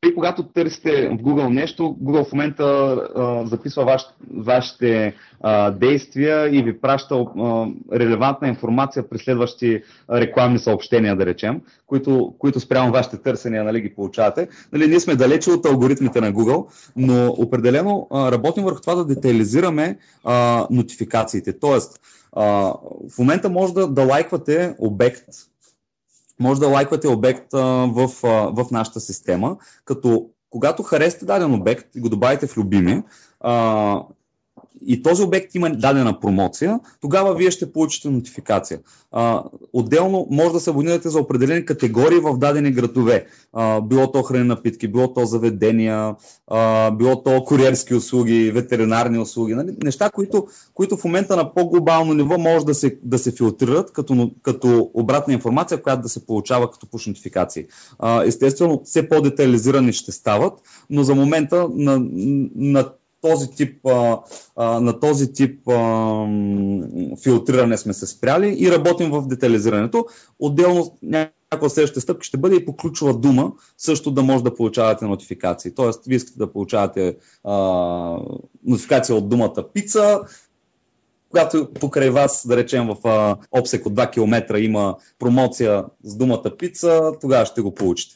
[0.07, 4.01] и когато търсите в Google нещо, Google в момента а, записва ваш,
[4.37, 11.61] вашите а, действия и ви праща а, релевантна информация при следващи рекламни съобщения, да речем,
[11.87, 14.47] които, които спрямо вашите търсения нали, ги получавате.
[14.73, 19.05] Нали, ние сме далече от алгоритмите на Google, но определено а, работим върху това да
[19.05, 21.59] детайлизираме а, нотификациите.
[21.59, 21.99] Тоест,
[22.35, 22.45] а,
[23.15, 25.23] в момента може да, да лайквате обект,
[26.39, 31.95] може да лайквате обект а, в, а, в нашата система, като когато харесате даден обект
[31.95, 33.03] и го добавите в любими,
[33.39, 34.01] а,
[34.82, 38.80] и този обект има дадена промоция, тогава вие ще получите нотификация.
[39.11, 43.26] А, отделно може да се абонирате за определени категории в дадени градове.
[43.53, 46.15] А, било то храни напитки, било то заведения,
[46.47, 49.53] а, било то куриерски услуги, ветеринарни услуги.
[49.53, 49.78] Нали?
[49.84, 54.32] Неща, които, които в момента на по-глобално ниво може да се, да се филтрират като,
[54.41, 57.65] като обратна информация, която да се получава като push нотификации.
[58.26, 60.53] Естествено, все по-детализирани ще стават,
[60.89, 62.01] но за момента на,
[62.55, 62.89] на
[63.30, 63.86] този тип,
[64.57, 65.59] на този тип
[67.23, 70.05] филтриране сме се спряли и работим в детализирането.
[70.39, 75.05] Отделно някаква следваща стъпка ще бъде и по ключова дума също да може да получавате
[75.05, 75.76] нотификации.
[75.76, 77.53] Тоест, вие искате да получавате а,
[78.65, 80.21] нотификация от думата пица,
[81.30, 86.57] когато покрай вас, да речем в а, обсек от 2 км има промоция с думата
[86.57, 88.15] пица, тогава ще го получите.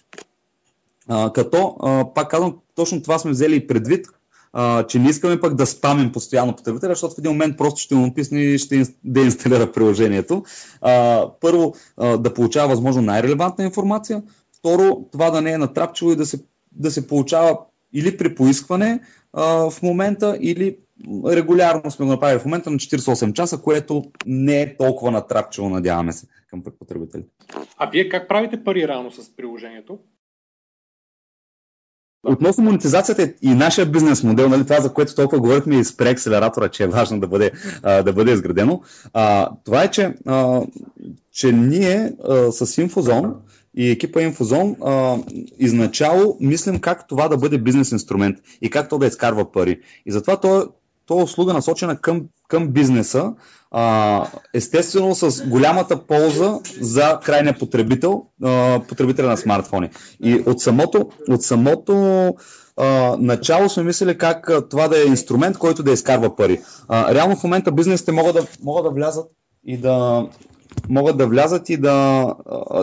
[1.07, 4.07] А, като, а, пак казвам, точно това сме взели и предвид,
[4.53, 7.95] а, че не искаме пък да спамим постоянно потребителя, защото в един момент просто ще
[7.95, 10.43] му написне и ще деинсталира приложението.
[10.81, 14.23] А, първо, а, да получава възможно най-релевантна информация.
[14.57, 16.39] Второ, това да не е натрапчиво и да се,
[16.71, 17.57] да се получава
[17.93, 18.99] или при поискване
[19.33, 20.77] а, в момента, или
[21.27, 26.11] регулярно сме го направили в момента на 48 часа, което не е толкова натрапчиво, надяваме
[26.11, 27.23] се, към потребители.
[27.77, 29.99] А вие как правите пари рано с приложението?
[32.23, 36.69] Относно монетизацията и нашия бизнес модел, нали, това за което толкова говорихме и с преакселератора,
[36.69, 37.51] че е важно да бъде,
[37.83, 38.81] а, да бъде изградено,
[39.13, 40.61] а, това е, че, а,
[41.33, 43.31] че ние а, с Infozone
[43.75, 45.23] и екипа Infozone а,
[45.59, 49.79] изначало мислим как това да бъде бизнес инструмент и как то да изкарва пари.
[50.05, 50.67] И затова то,
[51.09, 53.33] то е услуга насочена към, към бизнеса,
[53.71, 59.89] а, естествено с голямата полза за крайния потребител, а, потребителя на смартфони.
[60.23, 61.93] И от самото, от самото
[62.77, 66.61] а, начало сме мислили как това да е инструмент, който да изкарва пари.
[66.87, 69.25] А, реално в момента бизнесите могат да, могат да влязат
[69.65, 70.25] и да,
[70.89, 72.27] могат да влязат и да,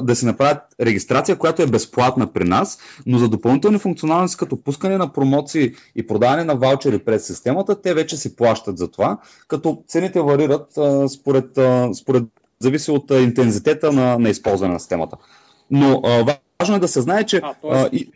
[0.02, 4.96] да си направят регистрация, която е безплатна при нас, но за допълнителни функционалности, като пускане
[4.98, 9.18] на промоции и продаване на ваучери през системата, те вече си плащат за това,
[9.48, 10.78] като цените варират
[11.10, 11.58] според,
[11.94, 12.24] според
[12.60, 15.16] зависи от интензитета на, на използване на системата.
[15.70, 16.02] Но
[16.60, 18.10] важно е да се знае, че а, а, и,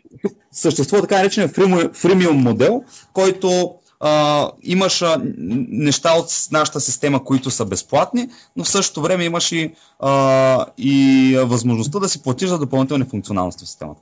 [0.51, 1.49] съществува така наречен
[1.93, 3.75] фримиум модел, който
[4.63, 9.73] имаш а, неща от нашата система, които са безплатни, но в същото време имаш и,
[9.99, 14.01] а, и възможността да си платиш за допълнителни функционалности в системата.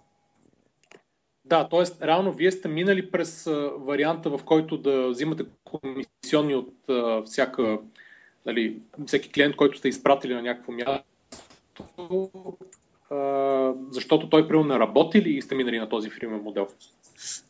[1.46, 2.06] Да, т.е.
[2.08, 7.78] реално вие сте минали през а, варианта, в който да взимате комисионни от а, всяка,
[8.46, 12.30] нали, всеки клиент, който сте изпратили на някакво място,
[13.92, 16.68] защото той примерно не работи или сте минали на този фирмен модел?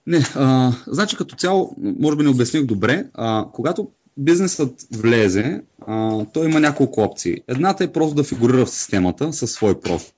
[0.08, 6.26] Не, а, значи като цяло, може би не обясних добре, а, когато бизнесът влезе, а,
[6.34, 7.38] той има няколко опции.
[7.48, 10.14] Едната е просто да фигурира в системата със свой профил.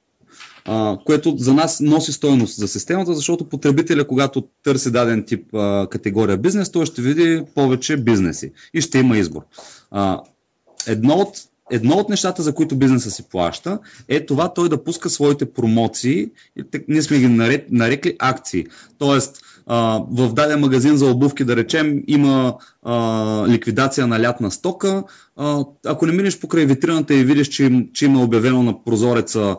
[0.67, 5.89] Uh, което за нас носи стоеност за системата, защото потребителя, когато търси даден тип uh,
[5.89, 9.41] категория бизнес, той ще види повече бизнеси и ще има избор.
[9.93, 10.19] Uh,
[10.87, 11.37] едно, от,
[11.71, 16.27] едно от нещата, за които бизнеса си плаща, е това той да пуска своите промоции,
[16.87, 17.27] ние сме ги
[17.71, 18.65] нарекли акции.
[18.97, 19.41] Тоест,
[20.11, 22.55] в даден магазин за обувки, да речем, има
[23.47, 25.03] ликвидация на лятна стока.
[25.85, 29.57] Ако не минеш покрай витрината и видиш, че, има обявено на прозореца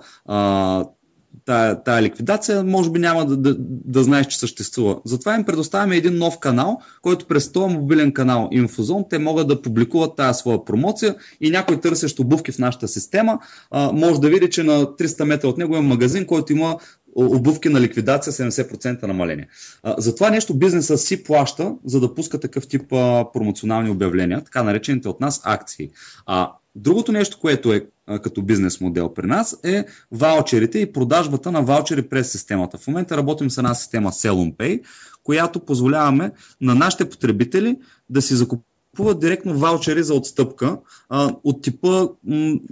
[1.44, 4.96] тая, тая ликвидация, може би няма да, да, да знаеш, че съществува.
[5.04, 9.62] Затова им предоставяме един нов канал, който през този мобилен канал Infozone те могат да
[9.62, 13.38] публикуват тази своя промоция и някой търсещ обувки в нашата система
[13.70, 16.76] а, може да види, че на 300 метра от него е магазин, който има
[17.14, 19.48] обувки на ликвидация 70% намаление.
[19.82, 22.88] А, за това нещо бизнеса си плаща, за да пуска такъв тип
[23.32, 25.90] промоционални обявления, така наречените от нас акции.
[26.26, 31.52] А другото нещо, което е а, като бизнес модел при нас е ваучерите и продажбата
[31.52, 32.78] на ваучери през системата.
[32.78, 34.82] В момента работим с една система Pay,
[35.22, 37.76] която позволяваме на нашите потребители
[38.10, 42.08] да си закупуват директно ваучери за отстъпка а, от типа м,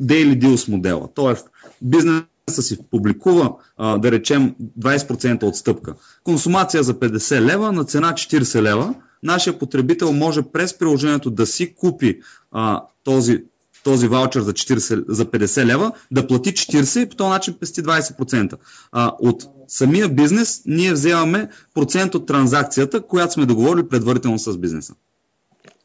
[0.01, 1.09] Daily Deals модела.
[1.15, 1.51] Тоест,
[1.83, 5.95] бизнес си публикува, а, да речем, 20% отстъпка.
[6.25, 8.95] Консумация за 50 лева на цена 40 лева.
[9.23, 12.21] Нашия потребител може през приложението да си купи
[12.53, 13.45] а, този,
[13.85, 17.83] този ваучер за, 40, за 50 лева, да плати 40 и по този начин пести
[17.83, 18.59] 20%.
[18.93, 24.95] А, от самия бизнес ние вземаме процент от транзакцията, която сме договорили предварително с бизнеса.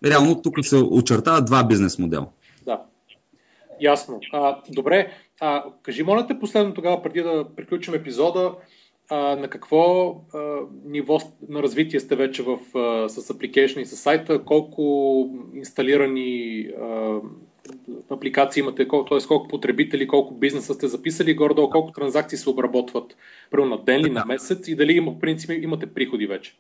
[0.06, 2.28] Реално тук се очертава два бизнес модела.
[2.66, 2.82] Да.
[3.82, 4.20] Ясно.
[4.34, 8.52] А, добре, а, кажи, моля те, последно тогава, преди да приключим епизода,
[9.10, 11.20] а, на какво а, ниво
[11.50, 14.44] на развитие сте вече в, а, с application и с сайта?
[14.44, 17.20] Колко инсталирани а,
[18.10, 19.28] апликации имате, т.е.
[19.28, 23.18] колко потребители, колко бизнеса сте записали, горе колко транзакции се обработват,
[23.52, 26.56] първо на ден ли, на месец и дали има, в принцип, имате приходи вече?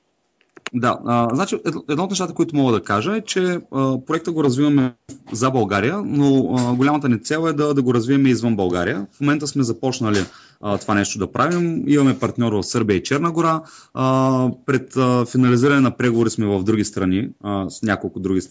[0.74, 1.60] Да, а, значи
[1.90, 4.94] едно от нещата, които мога да кажа е, че а, проекта го развиваме
[5.32, 9.08] за България, но а, голямата ни цел е да, да го развием извън България.
[9.12, 10.20] В момента сме започнали
[10.62, 11.84] а, това нещо да правим.
[11.88, 13.62] Имаме партньор в Сърбия и Черна гора.
[13.94, 18.42] А, пред а, финализиране на преговори сме в други страни, а, с няколко други,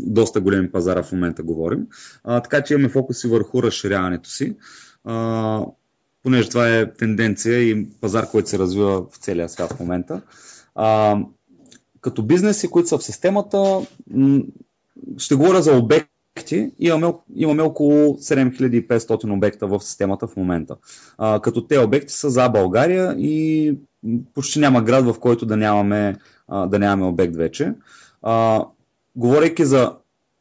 [0.00, 1.86] доста големи пазара в момента говорим.
[2.24, 4.56] А, така че имаме фокуси върху разширяването си.
[5.04, 5.64] А,
[6.22, 10.20] понеже това е тенденция и пазар, който се развива в целия свят в момента.
[10.74, 11.18] А,
[12.00, 13.80] като бизнеси, които са в системата,
[15.18, 16.72] ще говоря за обекти.
[16.78, 20.76] Имаме, имаме около 7500 обекта в системата в момента.
[21.18, 23.74] А, като те обекти са за България и
[24.34, 26.16] почти няма град, в който да нямаме,
[26.48, 27.74] а, да нямаме обект вече.
[28.22, 28.64] А,
[29.16, 29.92] говорейки за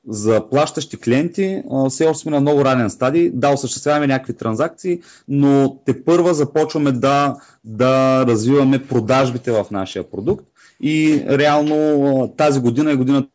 [0.08, 3.30] за плащащи клиенти, все още сме на много ранен стадий.
[3.34, 10.46] Да, осъществяваме някакви транзакции, но те първа започваме да, да развиваме продажбите в нашия продукт
[10.82, 13.30] и реално тази година е годината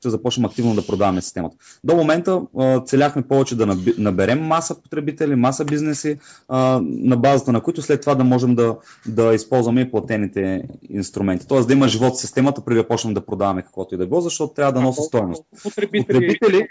[0.00, 1.56] ще започнем активно да продаваме системата.
[1.84, 2.42] До момента
[2.86, 6.18] целяхме повече да наберем маса потребители, маса бизнеси,
[6.80, 11.46] на базата на които след това да можем да, да използваме и платените инструменти.
[11.48, 14.20] Тоест да има живот в системата, преди да почнем да продаваме каквото и да било,
[14.20, 15.44] защото трябва да носи стоеност.
[15.62, 16.68] Потребители, потребители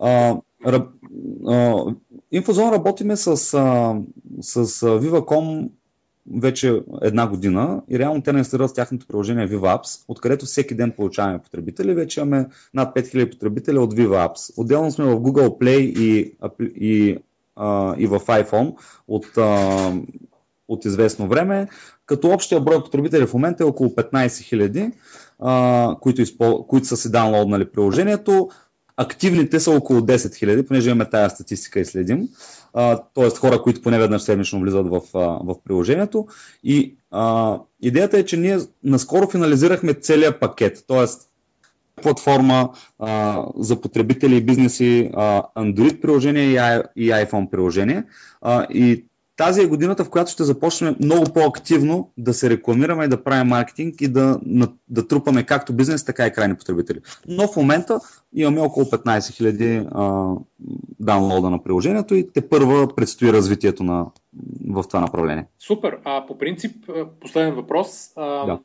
[0.00, 0.36] а,
[1.46, 1.84] а,
[2.32, 3.34] Инфозон работиме с, а,
[4.40, 5.68] с Viva.com
[6.32, 10.92] вече една година и реално те инсталират с тяхното приложение Viva Apps, откъдето всеки ден
[10.96, 11.94] получаваме потребители.
[11.94, 14.52] Вече имаме над 5000 потребители от Viva Apps.
[14.56, 17.18] Отделно сме в Google Play и, и,
[18.02, 18.74] и в iPhone
[19.08, 19.26] от,
[20.68, 21.68] от известно време,
[22.06, 24.92] като общия брой потребители в момента е около 15 000,
[25.38, 26.66] а, които, изпол...
[26.66, 28.48] които са си даунлоуднали приложението.
[28.96, 32.28] Активните са около 10 000, понеже имаме тази статистика и следим
[32.74, 33.30] т.е.
[33.30, 36.26] хора, които поне веднъж седмично влизат в, в приложението.
[36.64, 41.06] И а, идеята е, че ние наскоро финализирахме целият пакет, т.е.
[42.02, 48.04] платформа а, за потребители и бизнеси, а, Android приложение и, и iPhone приложение.
[48.40, 49.04] А, и
[49.36, 53.46] тази е годината, в която ще започнем много по-активно да се рекламираме и да правим
[53.46, 54.40] маркетинг и да,
[54.88, 57.00] да трупаме както бизнес, така и крайни потребители.
[57.28, 58.00] Но в момента
[58.34, 60.38] имаме около 15 000
[61.00, 64.06] даунлода на приложението и те първа предстои развитието на,
[64.70, 65.46] в това направление.
[65.58, 65.98] Супер.
[66.04, 68.12] А по принцип, последен въпрос.
[68.16, 68.58] А, да.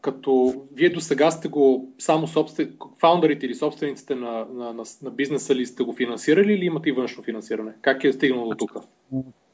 [0.00, 5.10] Като вие до сега сте го само собствен, фаундърите или собствениците на, на, на, на
[5.10, 7.72] бизнеса ли сте го финансирали или имате и външно финансиране?
[7.82, 8.72] Как е стигнало до тук?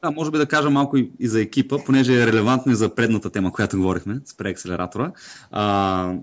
[0.03, 2.95] Да, може би да кажа малко и, и за екипа, понеже е релевантно и за
[2.95, 5.11] предната тема, която говорихме с преакселератора.
[5.51, 6.13] А,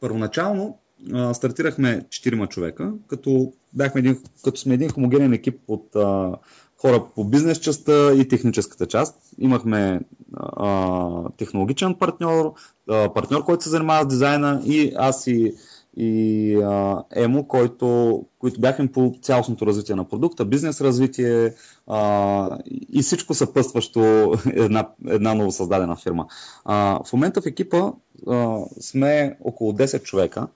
[0.00, 0.78] първоначално
[1.12, 6.32] а, стартирахме 4 човека, като, бяхме един, като сме един хомогенен екип от а,
[6.80, 9.16] хора по бизнес частта и техническата част.
[9.38, 10.00] Имахме
[10.36, 12.52] а, технологичен партньор,
[12.90, 15.54] а, партньор, който се занимава с дизайна и аз и,
[15.96, 21.54] и а, Емо, който, които бяхме по цялостното развитие на продукта, бизнес развитие
[21.86, 22.58] а,
[22.92, 24.00] и всичко съпъстващо
[24.52, 26.26] една, една ново създадена фирма.
[26.64, 27.92] А, в момента в екипа
[28.28, 30.46] а, сме около 10 човека,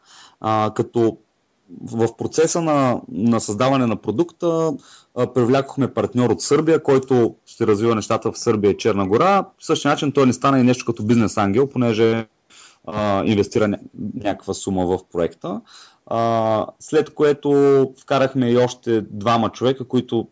[0.41, 1.18] а, като
[1.83, 4.73] в процеса на, на създаване на продукта
[5.35, 9.43] привлякохме партньор от Сърбия, който ще развива нещата в Сърбия и Черна гора.
[9.43, 12.27] По същия начин той ни стана и нещо като бизнес ангел, понеже
[12.87, 13.81] а, инвестира ня-
[14.15, 15.61] някаква сума в проекта.
[16.07, 17.51] А, след което
[18.01, 20.29] вкарахме и още двама човека, които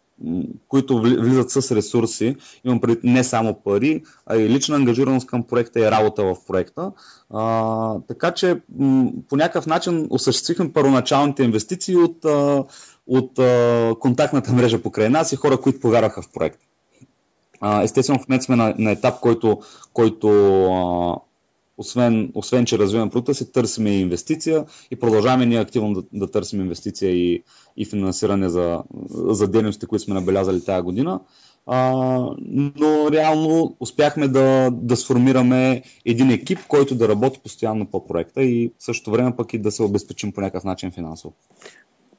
[0.69, 5.81] които влизат с ресурси, имам пред не само пари, а и лична ангажираност към проекта
[5.81, 6.93] и работа в проекта.
[7.31, 8.61] А, така че
[9.29, 12.25] по някакъв начин осъществихме първоначалните инвестиции от,
[13.07, 13.39] от
[13.99, 16.67] контактната мрежа покрай нас и хора, които повярваха в проекта.
[17.83, 19.61] Естествено, в момента сме на, на етап, който,
[19.93, 20.29] който
[20.73, 21.17] а,
[21.83, 26.31] освен, освен че развиваме продукта си, търсим и инвестиция и продължаваме ние активно да, да
[26.31, 27.43] търсим инвестиция и,
[27.77, 31.21] и финансиране за, за дейности, които сме набелязали тази година.
[31.67, 31.93] А,
[32.77, 38.73] но реално успяхме да, да сформираме един екип, който да работи постоянно по проекта и
[38.79, 41.35] в същото време пък и да се обезпечим по някакъв начин финансово.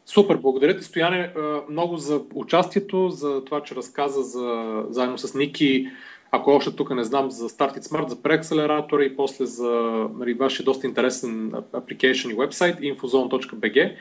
[0.06, 1.34] Супер, благодаря ти, Стояне,
[1.70, 5.88] много за участието, за това, че разказа за, заедно с Ники
[6.36, 9.72] ако още тук не знам за Start It Smart, за преакселератора и после за
[10.18, 13.96] нали, вашия доста интересен application и вебсайт infozone.bg.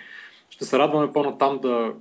[0.50, 1.92] Ще се радваме по-натам да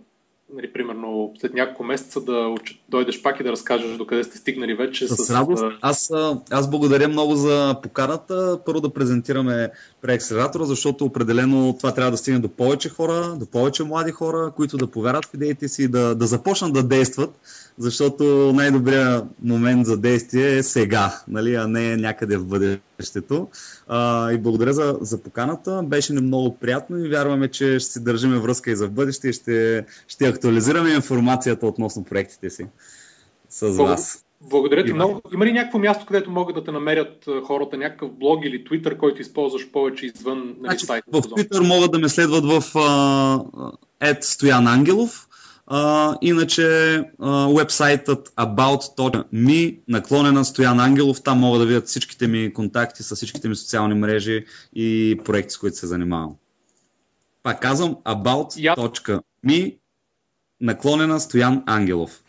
[0.55, 2.55] нали, примерно след няколко месеца да
[2.89, 5.07] дойдеш пак и да разкажеш докъде сте стигнали вече.
[5.07, 5.63] С, с радост.
[5.81, 6.11] Аз,
[6.51, 8.59] аз благодаря много за поканата.
[8.65, 9.69] Първо да презентираме
[10.01, 14.77] преакселератора, защото определено това трябва да стигне до повече хора, до повече млади хора, които
[14.77, 17.39] да повярват в идеите си, да, да започнат да действат,
[17.77, 23.47] защото най-добрият момент за действие е сега, нали, а не някъде в бъдещето.
[23.87, 25.83] А, и благодаря за, за поканата.
[25.83, 29.33] Беше ни много приятно и вярваме, че ще си държиме връзка и за бъдеще и
[29.33, 32.65] ще, ще актуализираме информацията относно проектите си
[33.49, 34.25] с вас.
[34.41, 35.21] Благодаря ти много.
[35.33, 39.21] Има ли някакво място, където могат да те намерят хората, някакъв блог или твитър, който
[39.21, 41.07] използваш повече извън нали, значи, сайта?
[41.11, 45.27] В твитър могат да ме следват в uh, Стоян Ангелов.
[45.71, 53.03] Uh, иначе uh, вебсайтът about.me наклонена Стоян Ангелов, там могат да видят всичките ми контакти
[53.03, 56.31] с всичките ми социални мрежи и проекти, с които се занимавам.
[57.43, 59.80] Пак казвам about.me
[60.61, 62.23] наклонена Стоян Ангелов.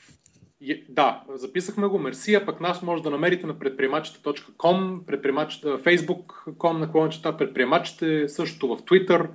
[0.88, 7.36] Да, записахме го, мерси, а пък нас може да намерите на предприемачите.com, предприемачите, facebook.com, наклончета
[7.36, 9.26] предприемачите, също в Twitter,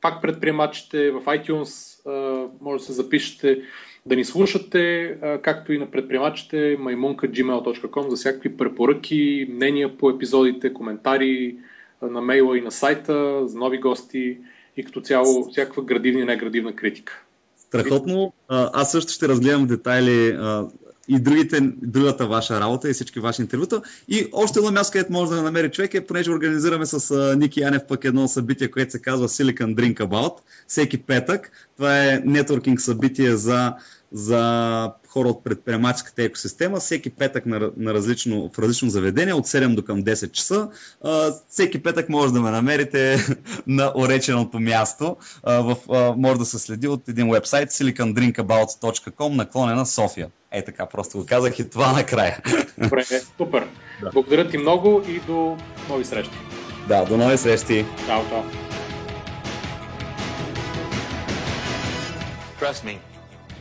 [0.00, 2.00] пак предприемачите, в iTunes
[2.60, 3.62] може да се запишете
[4.06, 11.56] да ни слушате, както и на предприемачите maimunka.gmail.com за всякакви препоръки, мнения по епизодите, коментари
[12.02, 14.38] на мейла и на сайта, за нови гости
[14.76, 17.25] и като цяло всякаква градивна и неградивна критика.
[17.68, 18.32] Страхотно.
[18.48, 20.38] Аз също ще разгледам детайли
[21.08, 23.82] и другите, другата ваша работа и всички ваши интервюта.
[24.08, 27.82] И още едно място, където може да намери човек е, понеже организираме с Ники Янев
[27.88, 30.34] пък едно събитие, което се казва Silicon Drink About,
[30.68, 31.50] всеки петък.
[31.76, 33.74] Това е нетворкинг събитие за,
[34.12, 39.74] за хора от предприемаческата екосистема, всеки петък на, на различно, в различно заведение, от 7
[39.74, 40.68] до към 10 часа.
[41.04, 43.18] А, всеки петък може да ме намерите
[43.66, 45.16] на ореченото място.
[45.42, 50.28] А, в, а, може да се следи от един вебсайт silicondrinkabout.com наклонена София.
[50.52, 52.38] Е така, просто го казах и това накрая.
[52.78, 53.66] Добре, е, супер.
[54.02, 54.10] Да.
[54.12, 55.56] Благодаря ти много и до
[55.88, 56.38] нови срещи.
[56.88, 57.84] Да, до нови срещи.
[58.06, 58.42] Чао, чао.
[62.60, 62.94] Trust me,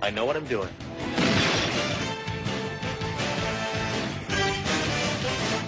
[0.01, 0.84] I know what I'm doing.